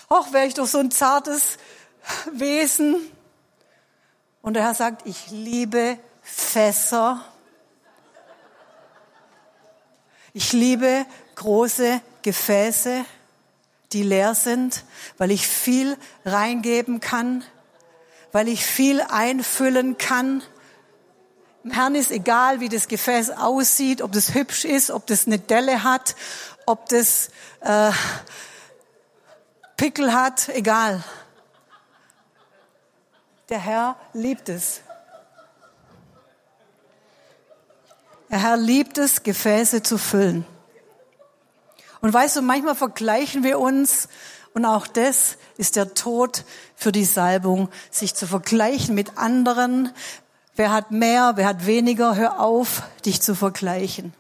Och, 0.10 0.32
wäre 0.32 0.46
ich 0.46 0.54
doch 0.54 0.68
so 0.68 0.80
ein 0.80 0.92
zartes 0.92 1.58
Wesen. 2.32 2.96
Und 4.42 4.54
der 4.54 4.64
Herr 4.64 4.74
sagt, 4.74 5.06
ich 5.06 5.30
liebe 5.30 5.98
Fässer 6.22 7.26
ich 10.38 10.54
liebe 10.54 11.08
große 11.34 12.00
Gefäße, 12.22 13.06
die 13.92 14.04
leer 14.04 14.36
sind, 14.36 14.84
weil 15.18 15.32
ich 15.32 15.48
viel 15.48 15.98
reingeben 16.26 17.00
kann, 17.00 17.44
weil 18.32 18.48
ich 18.48 18.64
viel 18.64 19.02
einfüllen 19.02 19.98
kann. 19.98 20.44
Im 21.68 21.74
Herrn 21.74 21.96
ist 21.96 22.12
egal, 22.12 22.62
wie 22.62 22.70
das 22.70 22.88
Gefäß 22.88 23.30
aussieht, 23.30 24.02
ob 24.02 24.14
das 24.14 24.34
hübsch 24.34 24.64
ist, 24.64 24.90
ob 24.90 25.06
das 25.06 25.28
eine 25.28 25.38
Delle 25.38 25.84
hat, 25.84 26.16
ob 26.66 26.88
das 26.88 27.28
äh, 27.60 27.92
Pickel 29.76 30.14
hat, 30.14 30.48
egal. 30.48 31.04
Der 33.50 33.60
Herr 33.60 33.98
liebt 34.14 34.48
es. 34.48 34.80
Der 38.30 38.42
Herr 38.42 38.56
liebt 38.56 38.98
es, 38.98 39.24
Gefäße 39.24 39.84
zu 39.84 39.98
füllen. 39.98 40.46
Und 42.00 42.14
weißt 42.14 42.38
du, 42.38 42.42
manchmal 42.44 42.76
vergleichen 42.76 43.44
wir 43.44 43.60
uns 43.60 44.08
und 44.54 44.64
auch 44.64 44.88
das 44.88 45.36
ist 45.58 45.76
der 45.76 45.94
Tod 45.96 46.46
für 46.78 46.94
die 46.94 47.04
Salbung, 47.04 47.68
sich 47.92 48.16
zu 48.16 48.26
vergleichen 48.26 48.96
mit 48.96 49.18
anderen. 49.18 49.92
Wer 50.58 50.72
hat 50.72 50.90
mehr, 50.90 51.34
wer 51.36 51.46
hat 51.46 51.68
weniger? 51.68 52.16
Hör 52.16 52.40
auf, 52.40 52.82
dich 53.06 53.22
zu 53.22 53.36
vergleichen. 53.36 54.16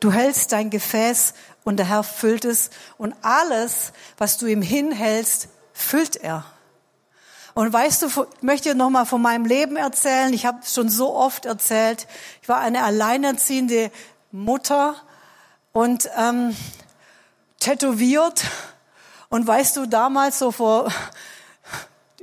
Du 0.00 0.10
hältst 0.10 0.52
dein 0.52 0.70
Gefäß 0.70 1.34
und 1.64 1.76
der 1.76 1.86
Herr 1.86 2.02
füllt 2.02 2.46
es 2.46 2.70
und 2.96 3.14
alles, 3.20 3.92
was 4.16 4.38
du 4.38 4.46
ihm 4.46 4.62
hinhältst, 4.62 5.48
füllt 5.74 6.16
er. 6.16 6.46
Und 7.52 7.70
weißt 7.70 8.00
du, 8.00 8.06
ich 8.06 8.42
möchte 8.42 8.70
dir 8.70 8.74
noch 8.74 8.88
mal 8.88 9.04
von 9.04 9.20
meinem 9.20 9.44
Leben 9.44 9.76
erzählen. 9.76 10.32
Ich 10.32 10.46
habe 10.46 10.60
schon 10.64 10.88
so 10.88 11.14
oft 11.14 11.44
erzählt. 11.44 12.06
Ich 12.40 12.48
war 12.48 12.60
eine 12.60 12.82
alleinerziehende 12.82 13.90
Mutter 14.32 14.94
und 15.72 16.08
ähm, 16.16 16.56
tätowiert. 17.60 18.44
Und 19.28 19.46
weißt 19.46 19.76
du, 19.76 19.84
damals 19.84 20.38
so 20.38 20.52
vor 20.52 20.90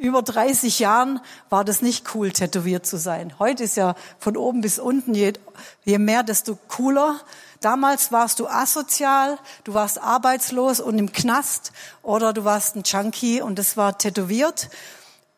über 0.04 0.22
30 0.22 0.80
Jahren 0.80 1.22
war 1.50 1.64
das 1.64 1.82
nicht 1.82 2.14
cool, 2.14 2.34
tätowiert 2.34 2.86
zu 2.86 2.98
sein. 2.98 3.34
Heute 3.40 3.64
ist 3.64 3.78
ja 3.78 3.96
von 4.20 4.36
oben 4.36 4.60
bis 4.60 4.78
unten, 4.78 5.14
je, 5.14 5.32
je 5.86 5.98
mehr, 5.98 6.24
desto 6.24 6.58
cooler. 6.68 7.22
Damals 7.62 8.12
warst 8.12 8.42
du 8.42 8.48
asozial, 8.48 9.40
du 9.64 9.74
warst 9.74 10.02
arbeitslos 10.02 10.82
und 10.82 11.00
im 11.00 11.14
Knast 11.14 11.72
oder 12.02 12.34
du 12.34 12.44
warst 12.44 12.76
ein 12.76 12.84
Junkie 12.84 13.42
und 13.42 13.58
das 13.58 13.78
war 13.78 13.98
tätowiert. 13.98 14.70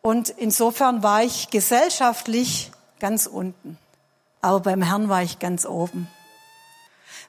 Und 0.02 0.30
insofern 0.30 1.04
war 1.04 1.24
ich 1.24 1.52
gesellschaftlich 1.52 2.72
ganz 3.00 3.28
unten. 3.28 3.78
Aber 4.42 4.62
beim 4.62 4.82
Herrn 4.82 5.10
war 5.10 5.22
ich 5.22 5.38
ganz 5.38 5.68
oben. 5.68 6.08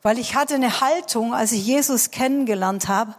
Weil 0.01 0.19
ich 0.19 0.35
hatte 0.35 0.55
eine 0.55 0.81
Haltung, 0.81 1.35
als 1.35 1.53
ich 1.53 1.67
Jesus 1.67 2.11
kennengelernt 2.11 2.89
habe, 2.89 3.15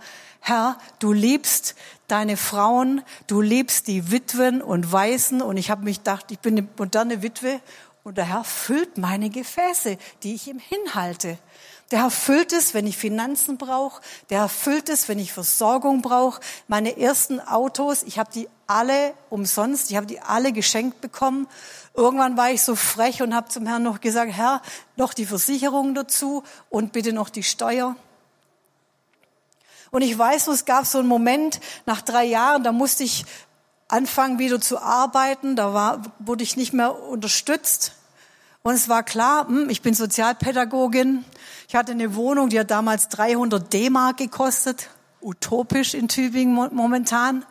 Herr, 0.48 0.78
du 1.00 1.12
liebst 1.12 1.76
deine 2.08 2.38
Frauen, 2.38 3.02
du 3.28 3.42
liebst 3.42 3.88
die 3.88 4.12
Witwen 4.12 4.62
und 4.62 4.94
Waisen. 4.94 5.42
Und 5.42 5.58
ich 5.58 5.70
habe 5.70 5.84
mich 5.84 5.98
gedacht, 5.98 6.32
ich 6.32 6.40
bin 6.40 6.58
eine 6.58 6.68
moderne 6.78 7.22
Witwe 7.22 7.60
und 8.06 8.18
der 8.18 8.30
Herr 8.30 8.46
füllt 8.46 8.98
meine 8.98 9.30
Gefäße, 9.30 9.98
die 10.24 10.36
ich 10.36 10.48
ihm 10.48 10.60
hinhalte. 10.60 11.38
Der 11.92 12.04
Herr 12.04 12.12
füllt 12.12 12.54
es, 12.54 12.74
wenn 12.74 12.88
ich 12.88 12.96
Finanzen 12.96 13.58
brauche. 13.58 14.02
Der 14.30 14.40
Herr 14.40 14.48
füllt 14.48 14.88
es, 14.88 15.10
wenn 15.10 15.20
ich 15.20 15.34
Versorgung 15.34 16.02
brauche. 16.02 16.40
Meine 16.70 16.98
ersten 16.98 17.42
Autos, 17.42 18.04
ich 18.04 18.18
habe 18.18 18.32
die 18.34 18.48
alle 18.68 19.14
umsonst, 19.30 19.92
ich 19.92 19.98
habe 19.98 20.08
die 20.08 20.22
alle 20.22 20.54
geschenkt 20.54 21.02
bekommen. 21.02 21.48
Irgendwann 21.94 22.38
war 22.38 22.52
ich 22.52 22.62
so 22.62 22.78
frech 22.78 23.22
und 23.22 23.36
habe 23.36 23.50
zum 23.50 23.66
Herrn 23.66 23.84
noch 23.84 24.00
gesagt, 24.00 24.32
Herr, 24.32 24.62
noch 24.96 25.14
die 25.14 25.26
Versicherung 25.26 25.94
dazu 25.94 26.44
und 26.70 26.94
bitte 26.94 27.12
noch 27.12 27.28
die 27.28 27.44
Steuer. 27.44 27.98
Und 29.92 30.02
ich 30.02 30.18
weiß, 30.18 30.48
es 30.48 30.66
gab 30.66 30.86
so 30.86 31.00
einen 31.00 31.08
Moment 31.08 31.60
nach 31.86 32.02
drei 32.02 32.26
Jahren, 32.26 32.64
da 32.64 32.72
musste 32.72 33.04
ich 33.04 33.26
anfangen 33.88 34.40
wieder 34.40 34.60
zu 34.60 34.80
arbeiten, 34.80 35.56
da 35.56 35.74
war, 35.74 36.02
wurde 36.20 36.44
ich 36.44 36.58
nicht 36.58 36.74
mehr 36.74 37.02
unterstützt. 37.04 37.94
Und 38.64 38.74
es 38.74 38.90
war 38.90 39.04
klar, 39.04 39.48
hm, 39.48 39.70
ich 39.70 39.82
bin 39.82 39.94
Sozialpädagogin. 39.94 41.24
Ich 41.70 41.76
hatte 41.76 41.94
eine 41.94 42.16
Wohnung, 42.16 42.50
die 42.50 42.60
hat 42.60 42.70
damals 42.70 43.08
300 43.10 43.72
D-Mark 43.72 44.18
gekostet. 44.18 44.90
Utopisch 45.22 45.94
in 45.94 46.10
Tübingen 46.10 46.54
momentan. 46.74 47.46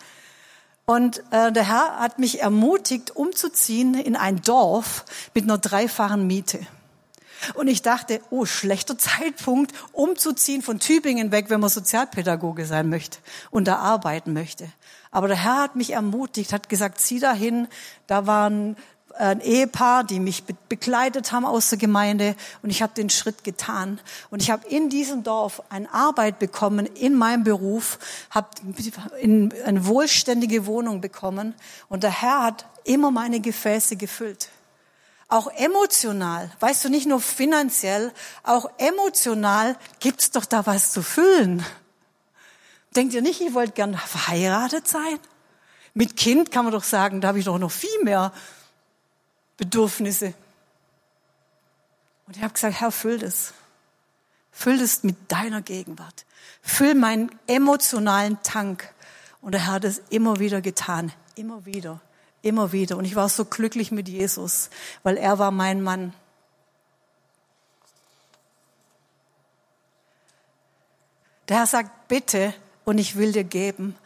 Und 0.85 1.23
äh, 1.31 1.51
der 1.53 1.67
Herr 1.67 1.99
hat 1.99 2.19
mich 2.19 2.43
ermutigt, 2.43 3.17
umzuziehen 3.17 3.95
in 3.95 4.15
ein 4.15 4.43
Dorf 4.43 5.05
mit 5.35 5.45
einer 5.45 5.59
dreifachen 5.59 6.27
Miete. 6.27 6.61
Und 7.55 7.69
ich 7.69 7.83
dachte, 7.83 8.21
oh, 8.31 8.45
schlechter 8.45 8.99
Zeitpunkt, 8.99 9.73
umzuziehen 9.93 10.63
von 10.63 10.79
Tübingen 10.79 11.31
weg, 11.33 11.51
wenn 11.51 11.61
man 11.61 11.71
Sozialpädagoge 11.71 12.67
sein 12.67 12.89
möchte 12.89 13.19
und 13.51 13.69
da 13.69 13.77
arbeiten 13.77 14.33
möchte. 14.33 14.69
Aber 15.11 15.29
der 15.29 15.37
Herr 15.37 15.63
hat 15.63 15.77
mich 15.77 15.93
ermutigt, 15.93 16.53
hat 16.53 16.69
gesagt, 16.69 17.01
zieh 17.01 17.21
dahin. 17.21 17.69
Da 18.07 18.27
waren 18.27 18.77
ein 19.19 19.41
Ehepaar, 19.41 20.05
die 20.05 20.21
mich 20.21 20.45
begleitet 20.45 21.33
haben 21.33 21.47
aus 21.47 21.71
der 21.71 21.79
Gemeinde 21.79 22.37
und 22.63 22.71
ich 22.71 22.83
habe 22.83 22.93
den 22.95 23.11
Schritt 23.11 23.45
getan 23.45 23.99
und 24.31 24.43
ich 24.43 24.51
habe 24.51 24.67
in 24.69 24.91
diesem 24.91 25.23
Dorf 25.23 25.63
eine 25.71 25.93
Arbeit 25.93 26.39
bekommen 26.39 26.87
in 26.87 27.15
meinem 27.15 27.45
Beruf, 27.45 27.99
habe 28.31 28.49
eine 29.25 29.87
wohlständige 29.87 30.67
Wohnung 30.67 31.01
bekommen 31.01 31.55
und 31.89 32.03
der 32.03 32.23
Herr 32.23 32.43
hat 32.43 32.67
immer 32.85 33.11
meine 33.11 33.41
Gefäße 33.41 33.97
gefüllt. 33.97 34.51
Auch 35.29 35.49
emotional, 35.49 36.51
weißt 36.61 36.85
du, 36.85 36.89
nicht 36.89 37.07
nur 37.07 37.21
finanziell, 37.21 38.13
auch 38.45 38.71
emotional 38.79 39.77
gibt's 39.99 40.31
doch 40.31 40.45
da 40.45 40.67
was 40.67 40.93
zu 40.93 41.03
füllen. 41.03 41.65
Denkt 42.95 43.13
ihr 43.13 43.23
nicht, 43.23 43.41
ich 43.41 43.53
wollte 43.53 43.73
gern 43.73 43.97
verheiratet 43.97 44.87
sein? 44.87 45.19
Mit 45.95 46.17
Kind 46.17 46.53
kann 46.53 46.65
man 46.65 46.73
doch 46.73 46.85
sagen, 46.85 47.21
da 47.21 47.29
habe 47.29 47.39
ich 47.41 47.45
doch 47.45 47.59
noch 47.59 47.73
viel 47.73 48.03
mehr 48.05 48.33
Bedürfnisse. 49.57 50.33
Und 52.27 52.37
ich 52.37 52.43
habe 52.43 52.55
gesagt, 52.55 52.81
Herr, 52.81 52.93
füll 52.93 53.19
das. 53.19 53.53
Füll 54.53 54.79
das 54.79 55.03
mit 55.03 55.17
deiner 55.31 55.61
Gegenwart. 55.61 56.25
Füll 56.63 56.95
meinen 56.95 57.31
emotionalen 57.47 58.43
Tank. 58.43 58.93
Und 59.41 59.53
der 59.53 59.67
Herr 59.67 59.75
hat 59.75 59.85
es 59.85 60.03
immer 60.11 60.39
wieder 60.39 60.61
getan. 60.61 61.13
Immer 61.35 61.65
wieder. 61.67 62.01
Immer 62.47 62.71
wieder. 62.71 62.97
Und 62.97 63.05
ich 63.05 63.17
war 63.17 63.29
so 63.29 63.45
glücklich 63.45 63.91
mit 63.91 64.09
Jesus, 64.09 64.71
weil 65.03 65.17
er 65.17 65.41
war 65.41 65.51
mein 65.51 65.83
Mann. 65.83 66.15
Der 71.49 71.57
Herr 71.57 71.67
sagt, 71.67 72.07
bitte, 72.07 72.55
und 72.85 72.99
ich 72.99 73.17
will 73.17 73.33
dir 73.33 73.43
geben. 73.43 73.97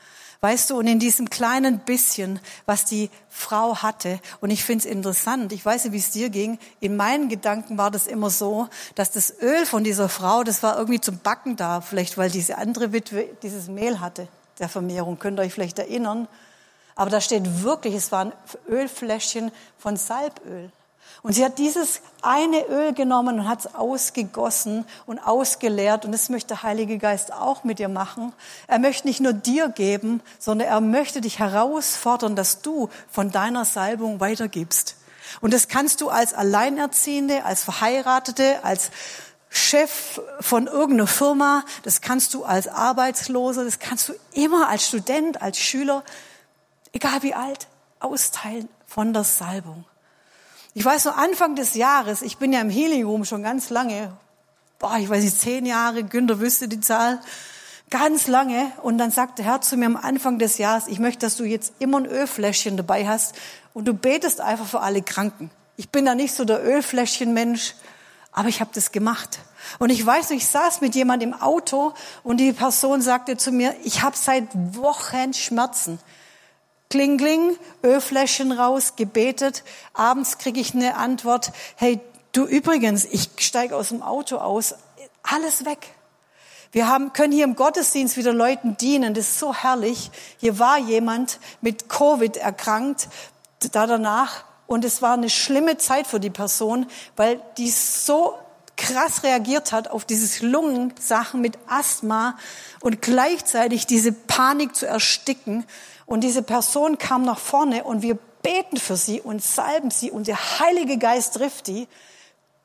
Weißt 0.41 0.71
du, 0.71 0.79
und 0.79 0.87
in 0.87 0.99
diesem 0.99 1.29
kleinen 1.29 1.81
bisschen, 1.81 2.41
was 2.65 2.87
die 2.87 3.11
Frau 3.29 3.83
hatte, 3.83 4.19
und 4.41 4.49
ich 4.49 4.65
finde 4.65 4.87
es 4.87 4.91
interessant, 4.91 5.53
ich 5.53 5.67
weiß 5.67 5.85
nicht, 5.85 5.93
wie 5.93 5.99
es 5.99 6.11
dir 6.11 6.31
ging, 6.31 6.59
in 6.81 6.97
meinen 6.97 7.29
Gedanken 7.29 7.77
war 7.77 7.91
das 7.91 8.07
immer 8.07 8.31
so, 8.31 8.69
dass 8.95 9.11
das 9.11 9.35
Öl 9.43 9.67
von 9.67 9.85
dieser 9.85 10.09
Frau, 10.09 10.45
das 10.45 10.63
war 10.63 10.79
irgendwie 10.79 11.03
zum 11.03 11.19
Backen 11.19 11.57
da, 11.57 11.83
vielleicht 11.83 12.17
weil 12.17 12.31
diese 12.31 12.57
andere 12.57 12.95
Witwe 12.95 13.29
dieses 13.43 13.69
Mehl 13.69 14.01
hatte, 14.01 14.29
der 14.59 14.71
Vermehrung, 14.71 15.19
könnt 15.19 15.39
ihr 15.39 15.43
euch 15.43 15.53
vielleicht 15.53 15.79
erinnern. 15.79 16.27
Aber 16.97 17.11
da 17.11 17.21
steht 17.21 17.63
wirklich, 17.63 17.95
es 17.95 18.13
waren 18.13 18.33
Ölfläschchen 18.69 19.53
von 19.79 19.97
Salböl. 19.97 20.71
Und 21.23 21.35
sie 21.35 21.45
hat 21.45 21.59
dieses 21.59 22.01
eine 22.23 22.67
Öl 22.67 22.95
genommen 22.95 23.41
und 23.41 23.49
hat 23.49 23.61
es 23.61 23.75
ausgegossen 23.75 24.87
und 25.05 25.19
ausgeleert. 25.19 26.05
Und 26.05 26.13
das 26.13 26.31
möchte 26.31 26.49
der 26.49 26.63
Heilige 26.63 26.97
Geist 26.97 27.33
auch 27.33 27.63
mit 27.63 27.79
dir 27.79 27.89
machen. 27.89 28.33
Er 28.67 28.79
möchte 28.79 29.07
nicht 29.07 29.21
nur 29.21 29.35
dir 29.35 29.69
geben, 29.69 30.23
sondern 30.39 30.69
er 30.69 30.81
möchte 30.81 31.21
dich 31.21 31.39
herausfordern, 31.39 32.37
dass 32.37 32.63
du 32.63 32.89
von 33.11 33.31
deiner 33.31 33.67
Salbung 33.67 34.21
weitergibst. 34.21 34.97
Und 35.43 35.53
das 35.53 35.69
kannst 35.69 36.01
du 36.01 36.09
als 36.09 36.33
Alleinerziehende, 36.33 37.45
als 37.45 37.65
Verheiratete, 37.65 38.65
als 38.65 38.91
Chef 39.51 40.21
von 40.41 40.69
irgendeiner 40.69 41.09
Firma, 41.09 41.65
das 41.83 42.01
kannst 42.01 42.35
du 42.35 42.45
als 42.45 42.69
Arbeitsloser, 42.69 43.65
das 43.65 43.81
kannst 43.81 44.09
du 44.09 44.15
immer 44.33 44.69
als 44.69 44.87
Student, 44.87 45.43
als 45.43 45.59
Schüler, 45.59 46.05
egal 46.93 47.23
wie 47.23 47.35
alt, 47.35 47.69
austeilen 48.01 48.69
von 48.87 49.13
der 49.13 49.25
Salbung. 49.25 49.85
Ich 50.75 50.85
weiß 50.85 51.07
nur 51.07 51.19
Anfang 51.19 51.57
des 51.57 51.75
Jahres, 51.75 52.23
ich 52.23 52.39
bin 52.39 52.53
ja 52.53 52.61
im 52.61 52.71
Room 53.05 53.25
schon 53.25 53.43
ganz 53.43 53.71
lange, 53.71 54.13
boah, 54.79 54.97
ich 54.99 55.09
weiß 55.09 55.23
nicht, 55.23 55.41
zehn 55.41 55.67
Jahre, 55.67 56.05
Günther 56.05 56.41
wüsste 56.41 56.69
die 56.69 56.81
Zahl, 56.81 57.21
ganz 57.91 58.29
lange. 58.29 58.73
Und 58.83 58.99
dann 58.99 59.11
sagt 59.11 59.39
der 59.39 59.45
Herr 59.45 59.61
zu 59.61 59.77
mir 59.77 59.87
am 59.87 59.97
Anfang 59.97 60.39
des 60.39 60.59
Jahres, 60.59 60.87
ich 60.87 60.99
möchte, 60.99 61.27
dass 61.27 61.37
du 61.37 61.45
jetzt 61.45 61.75
immer 61.79 61.99
ein 61.99 62.07
Ölfläschchen 62.07 62.77
dabei 62.77 63.07
hast 63.07 63.35
und 63.75 63.87
du 63.87 63.95
betest 63.95 64.41
einfach 64.41 64.67
für 64.67 64.81
alle 64.81 65.03
Kranken. 65.03 65.51
Ich 65.77 65.91
bin 65.91 66.05
da 66.05 66.15
nicht 66.15 66.35
so 66.35 66.45
der 66.45 66.65
Ölfläschchenmensch, 66.65 67.75
aber 68.33 68.49
ich 68.49 68.61
habe 68.61 68.71
das 68.75 68.93
gemacht. 68.93 69.41
Und 69.79 69.91
ich 69.91 70.05
weiß, 70.05 70.31
ich 70.31 70.47
saß 70.47 70.81
mit 70.81 70.95
jemand 70.95 71.23
im 71.23 71.35
Auto 71.35 71.95
und 72.23 72.39
die 72.39 72.53
Person 72.53 73.03
sagte 73.03 73.37
zu 73.37 73.51
mir, 73.51 73.75
ich 73.83 74.03
habe 74.03 74.17
seit 74.17 74.45
Wochen 74.55 75.35
Schmerzen. 75.35 75.99
Kling, 76.91 77.19
kling, 77.19 77.57
Ölfläschchen 77.85 78.51
raus, 78.51 78.97
gebetet. 78.97 79.63
Abends 79.95 80.39
kriege 80.39 80.59
ich 80.59 80.75
eine 80.75 80.97
Antwort, 80.97 81.53
hey, 81.77 82.01
du 82.33 82.47
übrigens, 82.47 83.05
ich 83.05 83.31
steige 83.39 83.77
aus 83.77 83.91
dem 83.91 84.03
Auto 84.03 84.39
aus, 84.39 84.75
alles 85.23 85.65
weg. 85.65 85.95
Wir 86.73 86.89
haben, 86.89 87.13
können 87.13 87.33
hier 87.33 87.45
im 87.45 87.55
Gottesdienst 87.55 88.17
wieder 88.17 88.33
Leuten 88.33 88.77
dienen, 88.77 89.15
das 89.15 89.29
ist 89.29 89.39
so 89.39 89.55
herrlich. 89.55 90.11
Hier 90.39 90.59
war 90.59 90.79
jemand 90.79 91.39
mit 91.61 91.89
Covid 91.89 92.37
erkrankt, 92.37 93.09
da 93.71 93.87
danach, 93.87 94.45
und 94.67 94.85
es 94.85 95.01
war 95.01 95.15
eine 95.15 95.31
schlimme 95.31 95.79
Zeit 95.79 96.09
für 96.09 96.19
die 96.19 96.31
Person, 96.31 96.87
weil 97.15 97.41
die 97.57 97.71
so 97.71 98.35
krass 98.77 99.23
reagiert 99.23 99.71
hat 99.71 99.89
auf 99.89 100.05
dieses 100.05 100.43
Lungensachen 100.43 101.41
mit 101.41 101.57
Asthma 101.69 102.37
und 102.81 103.01
gleichzeitig 103.01 103.87
diese 103.87 104.11
Panik 104.11 104.75
zu 104.75 104.87
ersticken. 104.87 105.65
Und 106.11 106.23
diese 106.23 106.43
Person 106.43 106.99
kam 106.99 107.23
nach 107.23 107.39
vorne 107.39 107.85
und 107.85 108.03
wir 108.03 108.19
beten 108.43 108.79
für 108.79 108.97
sie 108.97 109.21
und 109.21 109.45
salben 109.45 109.93
sie 109.93 110.11
und 110.11 110.27
der 110.27 110.59
Heilige 110.59 110.99
Geist 110.99 111.35
trifft 111.35 111.69
die. 111.69 111.87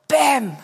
Bäm! 0.08 0.56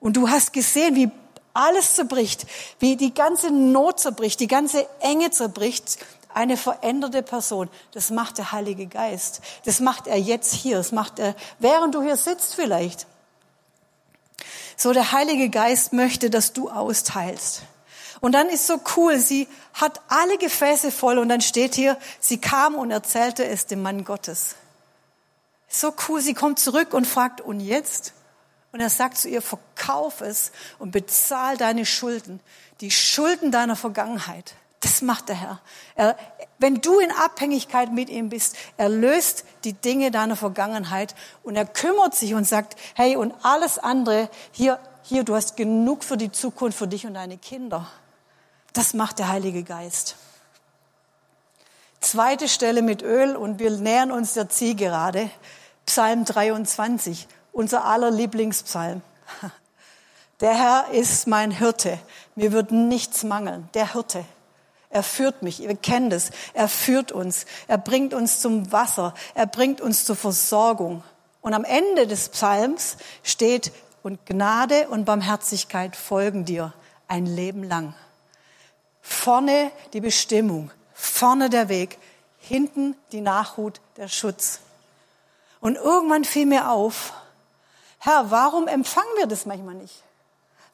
Und 0.00 0.18
du 0.18 0.28
hast 0.28 0.52
gesehen, 0.52 0.94
wie 0.96 1.10
alles 1.54 1.94
zerbricht, 1.94 2.44
wie 2.78 2.96
die 2.96 3.14
ganze 3.14 3.50
Not 3.50 4.00
zerbricht, 4.00 4.38
die 4.38 4.48
ganze 4.48 4.86
Enge 5.00 5.30
zerbricht. 5.30 5.96
Eine 6.34 6.58
veränderte 6.58 7.22
Person. 7.22 7.70
Das 7.92 8.10
macht 8.10 8.36
der 8.36 8.52
Heilige 8.52 8.86
Geist. 8.86 9.40
Das 9.64 9.80
macht 9.80 10.06
er 10.06 10.18
jetzt 10.18 10.52
hier. 10.52 10.76
Das 10.76 10.92
macht 10.92 11.18
er, 11.18 11.34
während 11.58 11.94
du 11.94 12.02
hier 12.02 12.18
sitzt 12.18 12.54
vielleicht. 12.54 13.06
So, 14.76 14.92
der 14.92 15.12
Heilige 15.12 15.48
Geist 15.48 15.94
möchte, 15.94 16.28
dass 16.28 16.52
du 16.52 16.68
austeilst. 16.68 17.62
Und 18.26 18.32
dann 18.32 18.48
ist 18.48 18.66
so 18.66 18.80
cool, 18.96 19.20
sie 19.20 19.46
hat 19.72 20.00
alle 20.08 20.36
Gefäße 20.36 20.90
voll 20.90 21.18
und 21.18 21.28
dann 21.28 21.40
steht 21.40 21.76
hier, 21.76 21.96
sie 22.18 22.38
kam 22.38 22.74
und 22.74 22.90
erzählte 22.90 23.44
es 23.44 23.66
dem 23.66 23.82
Mann 23.82 24.04
Gottes. 24.04 24.56
So 25.68 25.94
cool, 26.08 26.20
sie 26.20 26.34
kommt 26.34 26.58
zurück 26.58 26.92
und 26.92 27.06
fragt, 27.06 27.40
und 27.40 27.60
jetzt? 27.60 28.14
Und 28.72 28.80
er 28.80 28.90
sagt 28.90 29.16
zu 29.16 29.28
ihr, 29.28 29.42
verkauf 29.42 30.22
es 30.22 30.50
und 30.80 30.90
bezahl 30.90 31.56
deine 31.56 31.86
Schulden, 31.86 32.40
die 32.80 32.90
Schulden 32.90 33.52
deiner 33.52 33.76
Vergangenheit. 33.76 34.54
Das 34.80 35.02
macht 35.02 35.28
der 35.28 35.36
Herr. 35.36 35.60
Er, 35.94 36.16
wenn 36.58 36.80
du 36.80 36.98
in 36.98 37.12
Abhängigkeit 37.12 37.92
mit 37.92 38.10
ihm 38.10 38.30
bist, 38.30 38.56
er 38.76 38.88
löst 38.88 39.44
die 39.62 39.74
Dinge 39.74 40.10
deiner 40.10 40.34
Vergangenheit 40.34 41.14
und 41.44 41.54
er 41.54 41.64
kümmert 41.64 42.16
sich 42.16 42.34
und 42.34 42.42
sagt, 42.42 42.74
hey, 42.96 43.14
und 43.14 43.32
alles 43.44 43.78
andere, 43.78 44.28
hier, 44.50 44.80
hier, 45.04 45.22
du 45.22 45.36
hast 45.36 45.56
genug 45.56 46.02
für 46.02 46.16
die 46.16 46.32
Zukunft, 46.32 46.76
für 46.76 46.88
dich 46.88 47.06
und 47.06 47.14
deine 47.14 47.38
Kinder. 47.38 47.86
Das 48.76 48.92
macht 48.92 49.18
der 49.18 49.28
Heilige 49.28 49.62
Geist. 49.62 50.16
Zweite 52.02 52.46
Stelle 52.46 52.82
mit 52.82 53.00
Öl 53.00 53.34
und 53.34 53.58
wir 53.58 53.70
nähern 53.70 54.12
uns 54.12 54.34
der 54.34 54.50
Zielgerade. 54.50 55.30
Psalm 55.86 56.26
23, 56.26 57.26
unser 57.52 57.86
aller 57.86 58.10
Lieblingspsalm. 58.10 59.00
Der 60.40 60.52
Herr 60.52 60.90
ist 60.92 61.26
mein 61.26 61.50
Hirte. 61.50 61.98
Mir 62.34 62.52
wird 62.52 62.70
nichts 62.70 63.24
mangeln. 63.24 63.66
Der 63.72 63.94
Hirte. 63.94 64.26
Er 64.90 65.02
führt 65.02 65.40
mich. 65.40 65.62
Ihr 65.62 65.74
kennt 65.74 66.12
es. 66.12 66.30
Er 66.52 66.68
führt 66.68 67.12
uns. 67.12 67.46
Er 67.68 67.78
bringt 67.78 68.12
uns 68.12 68.40
zum 68.40 68.72
Wasser. 68.72 69.14
Er 69.34 69.46
bringt 69.46 69.80
uns 69.80 70.04
zur 70.04 70.16
Versorgung. 70.16 71.02
Und 71.40 71.54
am 71.54 71.64
Ende 71.64 72.06
des 72.06 72.28
Psalms 72.28 72.98
steht, 73.22 73.72
und 74.02 74.26
Gnade 74.26 74.90
und 74.90 75.06
Barmherzigkeit 75.06 75.96
folgen 75.96 76.44
dir 76.44 76.74
ein 77.08 77.24
Leben 77.24 77.64
lang. 77.64 77.94
Vorne 79.08 79.70
die 79.92 80.00
Bestimmung, 80.00 80.72
vorne 80.92 81.48
der 81.48 81.68
Weg, 81.68 81.96
hinten 82.40 82.96
die 83.12 83.20
Nachhut, 83.20 83.80
der 83.96 84.08
Schutz. 84.08 84.58
Und 85.60 85.76
irgendwann 85.76 86.24
fiel 86.24 86.44
mir 86.44 86.70
auf, 86.70 87.12
Herr, 87.98 88.32
warum 88.32 88.66
empfangen 88.66 89.08
wir 89.16 89.28
das 89.28 89.46
manchmal 89.46 89.76
nicht? 89.76 90.02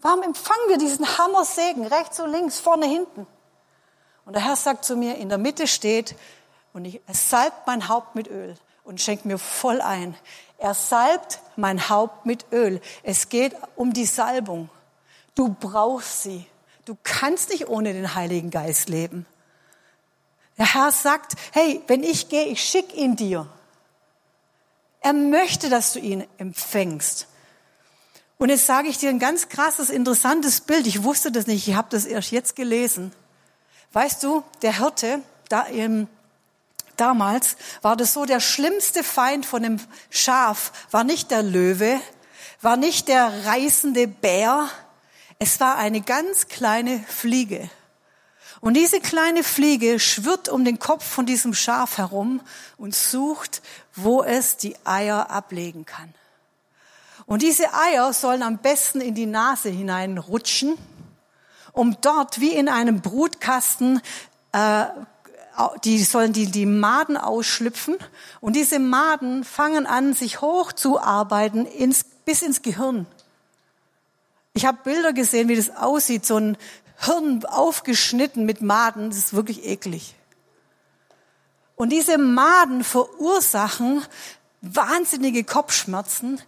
Warum 0.01 0.23
empfangen 0.23 0.69
wir 0.69 0.79
diesen 0.79 1.19
Hammersegen 1.19 1.87
rechts 1.87 2.21
und 2.21 2.33
links, 2.33 2.59
vorne, 2.59 2.87
hinten? 2.87 3.27
Und 4.25 4.33
der 4.33 4.45
Herr 4.45 4.57
sagt 4.57 4.87
zu 4.87 4.97
mir, 4.97 5.17
in 5.17 5.29
der 5.29 5.39
Mitte 5.39 5.67
steht, 5.67 6.17
und 6.73 6.87
ich, 6.87 7.03
er 7.07 7.15
salbt 7.15 7.67
mein 7.67 7.89
Haupt 7.89 8.15
mit 8.15 8.29
Öl 8.29 8.57
und 8.83 8.99
schenkt 8.99 9.27
mir 9.27 9.39
voll 9.39 9.83
ein. 9.83 10.17
Er 10.57 10.73
salbt 10.73 11.41
mein 11.57 11.91
Haupt 11.91 12.25
mit 12.25 12.47
Öl. 12.51 12.81
Es 13.03 13.29
geht 13.29 13.55
um 13.77 13.93
die 13.93 14.07
Salbung. 14.07 14.71
Du 15.35 15.55
brauchst 15.61 16.23
sie. 16.23 16.47
Du 16.85 16.97
kannst 17.05 17.51
nicht 17.51 17.69
ohne 17.69 17.93
den 17.93 18.15
Heiligen 18.15 18.51
Geist 18.51 18.89
leben. 18.89 19.27
Der 20.59 20.75
Herr 20.75 20.91
sagt, 20.93 21.35
hey, 21.53 21.83
wenn 21.87 22.03
ich 22.03 22.29
gehe, 22.29 22.47
ich 22.47 22.63
schicke 22.63 22.95
ihn 22.97 23.17
dir. 23.17 23.47
Er 25.01 25.13
möchte, 25.13 25.69
dass 25.69 25.93
du 25.93 25.99
ihn 25.99 26.27
empfängst. 26.39 27.27
Und 28.39 28.49
jetzt 28.49 28.67
sage 28.67 28.89
ich 28.89 28.99
dir 28.99 29.11
ein 29.11 29.19
ganz 29.19 29.49
krasses, 29.49 29.91
interessantes 29.91 30.61
Bild. 30.61 30.87
Ich 30.87 31.05
wusste 31.05 31.31
das 31.31 31.47
nicht, 31.47 31.69
ich 31.69 31.75
habe 31.75 31.89
das 31.91 32.05
erst 32.05 32.33
jetzt 32.33 32.57
gelesen. 32.57 33.13
Weißt 33.93 34.23
du, 34.23 34.43
der 34.63 34.79
Hirte, 34.79 35.21
da, 35.49 35.67
ähm, 35.69 36.09
damals 36.97 37.57
war 37.83 37.97
das 37.97 38.13
so, 38.13 38.25
der 38.25 38.41
schlimmste 38.41 39.05
Feind 39.05 39.47
von 39.47 39.63
dem 39.63 39.81
Schaf 40.11 40.73
war 40.91 41.05
nicht 41.05 41.31
der 41.31 41.43
Löwe, 41.43 42.01
war 42.61 42.77
nicht 42.77 43.09
der 43.09 43.47
reißende 43.47 44.09
Bär, 44.09 44.69
es 45.43 45.59
war 45.59 45.77
eine 45.77 46.03
ganz 46.03 46.47
kleine 46.47 47.01
Fliege. 47.01 47.69
Und 48.61 48.75
diese 48.75 49.01
kleine 49.01 49.43
Fliege 49.43 49.99
schwirrt 49.99 50.49
um 50.49 50.65
den 50.65 50.79
Kopf 50.79 51.05
von 51.05 51.27
diesem 51.27 51.53
Schaf 51.53 51.99
herum 51.99 52.41
und 52.77 52.95
sucht, 52.95 53.61
wo 53.97 54.23
es 54.23 54.57
die 54.57 54.77
Eier 54.85 55.31
ablegen 55.31 55.85
kann. 55.85 56.15
Und 57.27 57.43
diese 57.43 57.75
Eier 57.75 58.13
sollen 58.13 58.45
am 58.45 58.59
besten 58.59 59.01
in 59.01 59.17
die 59.17 59.27
Nase 59.27 59.69
hineinrutschen, 59.69 60.79
um 61.73 61.97
dort 62.01 62.39
wie 62.41 62.53
in 62.53 62.69
einem 62.69 63.01
Brutkasten 63.01 64.01
äh, 64.53 64.85
die 65.83 66.05
sollen 66.05 66.33
die, 66.33 66.53
die 66.53 66.67
Maden 66.67 67.17
ausschlüpfen 67.17 67.97
und 68.41 68.55
diese 68.55 68.79
Maden 68.79 69.43
fangen 69.43 69.87
an, 69.87 70.15
sich 70.15 70.41
hochzuarbeiten 70.41 71.67
ins, 71.67 72.05
bis 72.05 72.43
ins 72.43 72.63
Gehirn. 72.63 73.07
Ich 74.55 74.67
habe 74.67 74.79
Bilder 74.85 75.13
gesehen, 75.13 75.49
wie 75.49 75.57
das 75.57 75.71
aussieht, 75.71 76.27
so 76.27 76.37
ein 76.37 76.59
Hirn 76.99 77.45
aufgeschnitten 77.45 78.45
mit 78.45 78.61
Maden, 78.61 79.11
das 79.11 79.19
ist 79.19 79.35
wirklich 79.35 79.65
eklig. 79.65 80.15
Und 81.75 81.91
diese 81.91 82.19
Maden 82.19 82.85
verursachen 82.85 84.05
wahnsinnige 84.61 85.43
Kopfschmerzen, 85.43 86.41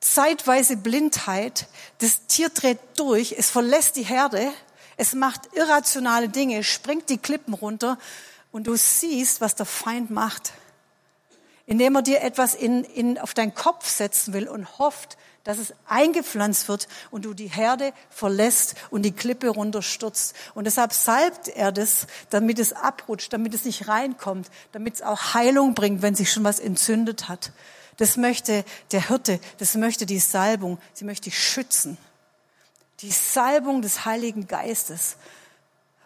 zeitweise 0.00 0.76
Blindheit. 0.76 1.66
Das 1.98 2.26
Tier 2.26 2.48
dreht 2.48 2.78
durch, 2.96 3.34
es 3.36 3.50
verlässt 3.50 3.96
die 3.96 4.04
Herde, 4.04 4.50
es 4.96 5.14
macht 5.14 5.54
irrationale 5.54 6.28
Dinge, 6.28 6.64
springt 6.64 7.10
die 7.10 7.18
Klippen 7.18 7.54
runter 7.54 7.98
und 8.50 8.66
du 8.66 8.76
siehst, 8.76 9.40
was 9.40 9.54
der 9.54 9.66
Feind 9.66 10.10
macht. 10.10 10.52
Indem 11.66 11.96
er 11.96 12.02
dir 12.02 12.22
etwas 12.22 12.54
in, 12.54 12.82
in, 12.84 13.18
auf 13.18 13.34
deinen 13.34 13.54
Kopf 13.54 13.86
setzen 13.86 14.32
will 14.32 14.48
und 14.48 14.78
hofft, 14.78 15.18
dass 15.48 15.56
es 15.56 15.72
eingepflanzt 15.86 16.68
wird 16.68 16.88
und 17.10 17.24
du 17.24 17.32
die 17.32 17.46
Herde 17.46 17.94
verlässt 18.10 18.74
und 18.90 19.00
die 19.00 19.12
Klippe 19.12 19.48
runterstürzt. 19.48 20.36
Und 20.54 20.64
deshalb 20.64 20.92
salbt 20.92 21.48
er 21.48 21.72
das, 21.72 22.06
damit 22.28 22.58
es 22.58 22.74
abrutscht, 22.74 23.32
damit 23.32 23.54
es 23.54 23.64
nicht 23.64 23.88
reinkommt, 23.88 24.50
damit 24.72 24.96
es 24.96 25.02
auch 25.02 25.32
Heilung 25.32 25.72
bringt, 25.72 26.02
wenn 26.02 26.14
sich 26.14 26.30
schon 26.30 26.44
was 26.44 26.60
entzündet 26.60 27.30
hat. 27.30 27.52
Das 27.96 28.18
möchte 28.18 28.62
der 28.92 29.08
Hirte, 29.08 29.40
das 29.56 29.74
möchte 29.74 30.04
die 30.04 30.18
Salbung, 30.18 30.76
sie 30.92 31.06
möchte 31.06 31.30
schützen. 31.30 31.96
Die 33.00 33.10
Salbung 33.10 33.80
des 33.80 34.04
Heiligen 34.04 34.48
Geistes. 34.48 35.16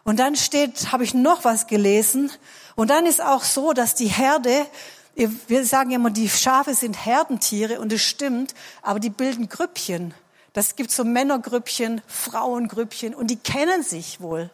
Und 0.05 0.21
dann 0.21 0.37
steht, 0.37 0.93
habe 0.93 1.03
ich 1.03 1.15
noch 1.15 1.45
was 1.45 1.67
gelesen, 1.67 2.31
und 2.77 2.91
dann 2.91 3.07
ist 3.07 3.21
auch 3.21 3.43
so, 3.43 3.73
dass 3.73 3.97
die 3.97 4.07
Herde 4.07 4.67
wir 5.15 5.67
sagen 5.67 5.91
immer, 5.91 6.11
die 6.11 6.29
Schafe 6.29 6.75
sind 6.75 7.05
Herdentiere 7.05 7.81
und 7.81 7.93
es 7.93 8.03
stimmt, 8.03 8.55
aber 8.81 8.99
die 8.99 9.11
bilden 9.11 9.49
Grüppchen. 9.49 10.15
Das 10.53 10.77
gibt 10.77 10.91
so 10.91 11.05
Männergrüppchen, 11.05 12.03
Frauengrüppchen 12.07 13.15
und 13.15 13.29
die 13.29 13.37
kennen 13.37 13.83
sich 13.83 14.21
wohl. 14.21 14.51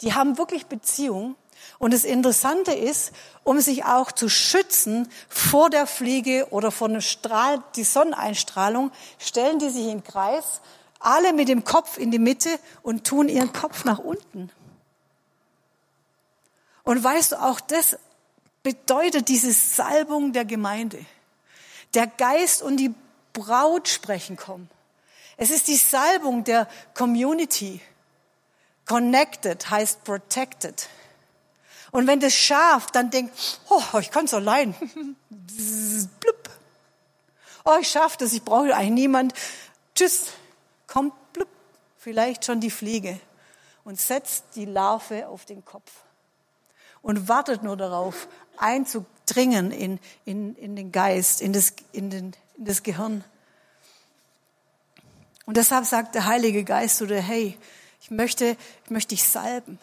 Die 0.00 0.14
haben 0.14 0.38
wirklich 0.38 0.66
Beziehung. 0.66 1.36
Und 1.78 1.92
das 1.92 2.04
Interessante 2.04 2.72
ist, 2.72 3.12
um 3.44 3.60
sich 3.60 3.84
auch 3.84 4.12
zu 4.12 4.28
schützen 4.28 5.08
vor 5.28 5.70
der 5.70 5.86
Fliege 5.86 6.48
oder 6.50 6.70
vor 6.70 6.88
einem 6.88 7.00
Strahl, 7.00 7.62
die 7.76 7.84
Sonneneinstrahlung, 7.84 8.90
stellen 9.18 9.58
die 9.58 9.70
sich 9.70 9.86
in 9.86 10.04
Kreis, 10.04 10.60
alle 11.00 11.32
mit 11.32 11.48
dem 11.48 11.64
Kopf 11.64 11.98
in 11.98 12.10
die 12.10 12.18
Mitte 12.18 12.50
und 12.82 13.06
tun 13.06 13.28
ihren 13.28 13.52
Kopf 13.52 13.84
nach 13.84 13.98
unten. 13.98 14.50
Und 16.84 17.02
weißt 17.02 17.32
du, 17.32 17.42
auch 17.42 17.60
das 17.60 17.98
bedeutet 18.68 19.30
diese 19.30 19.50
Salbung 19.50 20.34
der 20.34 20.44
Gemeinde. 20.44 21.02
Der 21.94 22.06
Geist 22.06 22.60
und 22.60 22.76
die 22.76 22.94
Braut 23.32 23.88
sprechen 23.88 24.36
kommen. 24.36 24.68
Es 25.38 25.48
ist 25.48 25.68
die 25.68 25.76
Salbung 25.76 26.44
der 26.44 26.68
Community. 26.92 27.80
Connected 28.84 29.70
heißt 29.70 30.04
protected. 30.04 30.86
Und 31.92 32.06
wenn 32.06 32.20
das 32.20 32.34
Schaf 32.34 32.90
dann 32.90 33.10
denkt, 33.10 33.32
oh, 33.70 33.98
ich 34.00 34.10
kann 34.10 34.26
es 34.26 34.34
allein, 34.34 34.74
blub. 35.30 36.50
Oh, 37.64 37.78
ich 37.80 37.88
schaffe 37.88 38.18
das, 38.18 38.34
ich 38.34 38.42
brauche 38.42 38.76
eigentlich 38.76 38.90
niemand. 38.90 39.32
Tschüss, 39.94 40.32
kommt 40.86 41.14
blub, 41.32 41.48
vielleicht 41.96 42.44
schon 42.44 42.60
die 42.60 42.70
Fliege 42.70 43.18
und 43.84 43.98
setzt 43.98 44.44
die 44.56 44.66
Larve 44.66 45.26
auf 45.26 45.46
den 45.46 45.64
Kopf 45.64 45.90
und 47.02 47.28
wartet 47.28 47.62
nur 47.62 47.76
darauf, 47.76 48.28
einzudringen 48.58 49.70
in, 49.70 49.98
in, 50.24 50.54
in 50.56 50.76
den 50.76 50.92
Geist, 50.92 51.40
in 51.40 51.52
das, 51.52 51.72
in, 51.92 52.10
den, 52.10 52.32
in 52.56 52.64
das 52.64 52.82
Gehirn. 52.82 53.24
Und 55.46 55.56
deshalb 55.56 55.86
sagt 55.86 56.14
der 56.14 56.26
Heilige 56.26 56.64
Geist 56.64 57.00
oder 57.00 57.20
hey, 57.20 57.56
ich 58.00 58.10
möchte, 58.10 58.56
ich 58.84 58.90
möchte 58.90 59.14
dich 59.14 59.24
salben. 59.24 59.78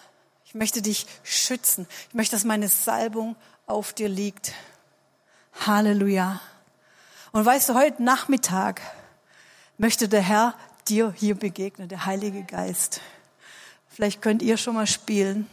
Ich 0.46 0.54
möchte 0.54 0.82
dich 0.82 1.06
schützen. 1.24 1.88
Ich 2.10 2.14
möchte, 2.14 2.36
dass 2.36 2.44
meine 2.44 2.70
Salbung 2.70 3.36
auf 3.66 3.94
dir 3.94 4.08
liegt. 4.08 4.54
Halleluja. 5.66 6.40
Und 7.32 7.46
weißt 7.46 7.70
du, 7.70 7.74
heute 7.74 8.04
Nachmittag 8.04 8.82
möchte 9.78 10.08
der 10.08 10.22
Herr 10.22 10.56
dir 10.88 11.14
hier 11.18 11.36
begegnen, 11.36 11.90
der 11.90 12.06
Heilige 12.06 12.44
Geist. 12.44 13.02
Vielleicht 13.90 14.22
könnt 14.22 14.42
ihr 14.42 14.58
schon 14.58 14.76
mal 14.76 14.88
spielen. 14.88 15.50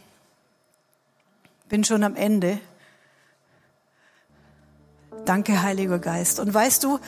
Bin 1.69 1.83
schon 1.83 2.03
am 2.03 2.15
Ende. 2.15 2.59
Danke, 5.25 5.61
Heiliger 5.61 5.99
Geist. 5.99 6.39
Und 6.39 6.53
weißt 6.53 6.83
du, 6.83 6.99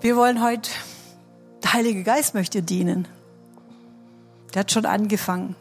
wir 0.00 0.16
wollen 0.16 0.42
heute, 0.42 0.70
der 1.62 1.72
Heilige 1.72 2.02
Geist 2.02 2.34
möchte 2.34 2.62
dienen. 2.62 3.08
Der 4.52 4.60
hat 4.60 4.72
schon 4.72 4.86
angefangen. 4.86 5.56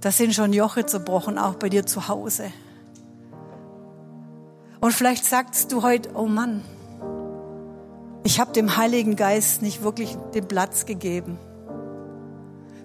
Da 0.00 0.10
sind 0.10 0.34
schon 0.34 0.52
Joche 0.52 0.86
zerbrochen, 0.86 1.38
auch 1.38 1.54
bei 1.54 1.68
dir 1.68 1.86
zu 1.86 2.08
Hause. 2.08 2.52
Und 4.80 4.92
vielleicht 4.92 5.24
sagst 5.24 5.72
du 5.72 5.82
heute, 5.82 6.10
oh 6.14 6.26
Mann, 6.26 6.62
ich 8.24 8.40
habe 8.40 8.52
dem 8.52 8.76
Heiligen 8.76 9.16
Geist 9.16 9.62
nicht 9.62 9.82
wirklich 9.82 10.16
den 10.34 10.46
Platz 10.46 10.84
gegeben. 10.84 11.38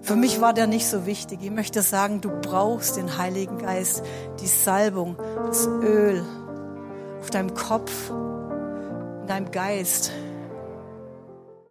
Für 0.02 0.16
mich 0.16 0.40
war 0.40 0.52
der 0.52 0.66
nicht 0.66 0.86
so 0.86 1.06
wichtig. 1.06 1.38
Ich 1.42 1.50
möchte 1.52 1.80
sagen, 1.80 2.20
du 2.20 2.28
brauchst 2.28 2.96
den 2.96 3.18
Heiligen 3.18 3.58
Geist, 3.58 4.02
die 4.40 4.48
Salbung, 4.48 5.16
das 5.46 5.66
Öl 5.66 6.24
auf 7.20 7.30
deinem 7.30 7.54
Kopf, 7.54 8.10
in 8.10 9.26
deinem 9.28 9.52
Geist. 9.52 10.10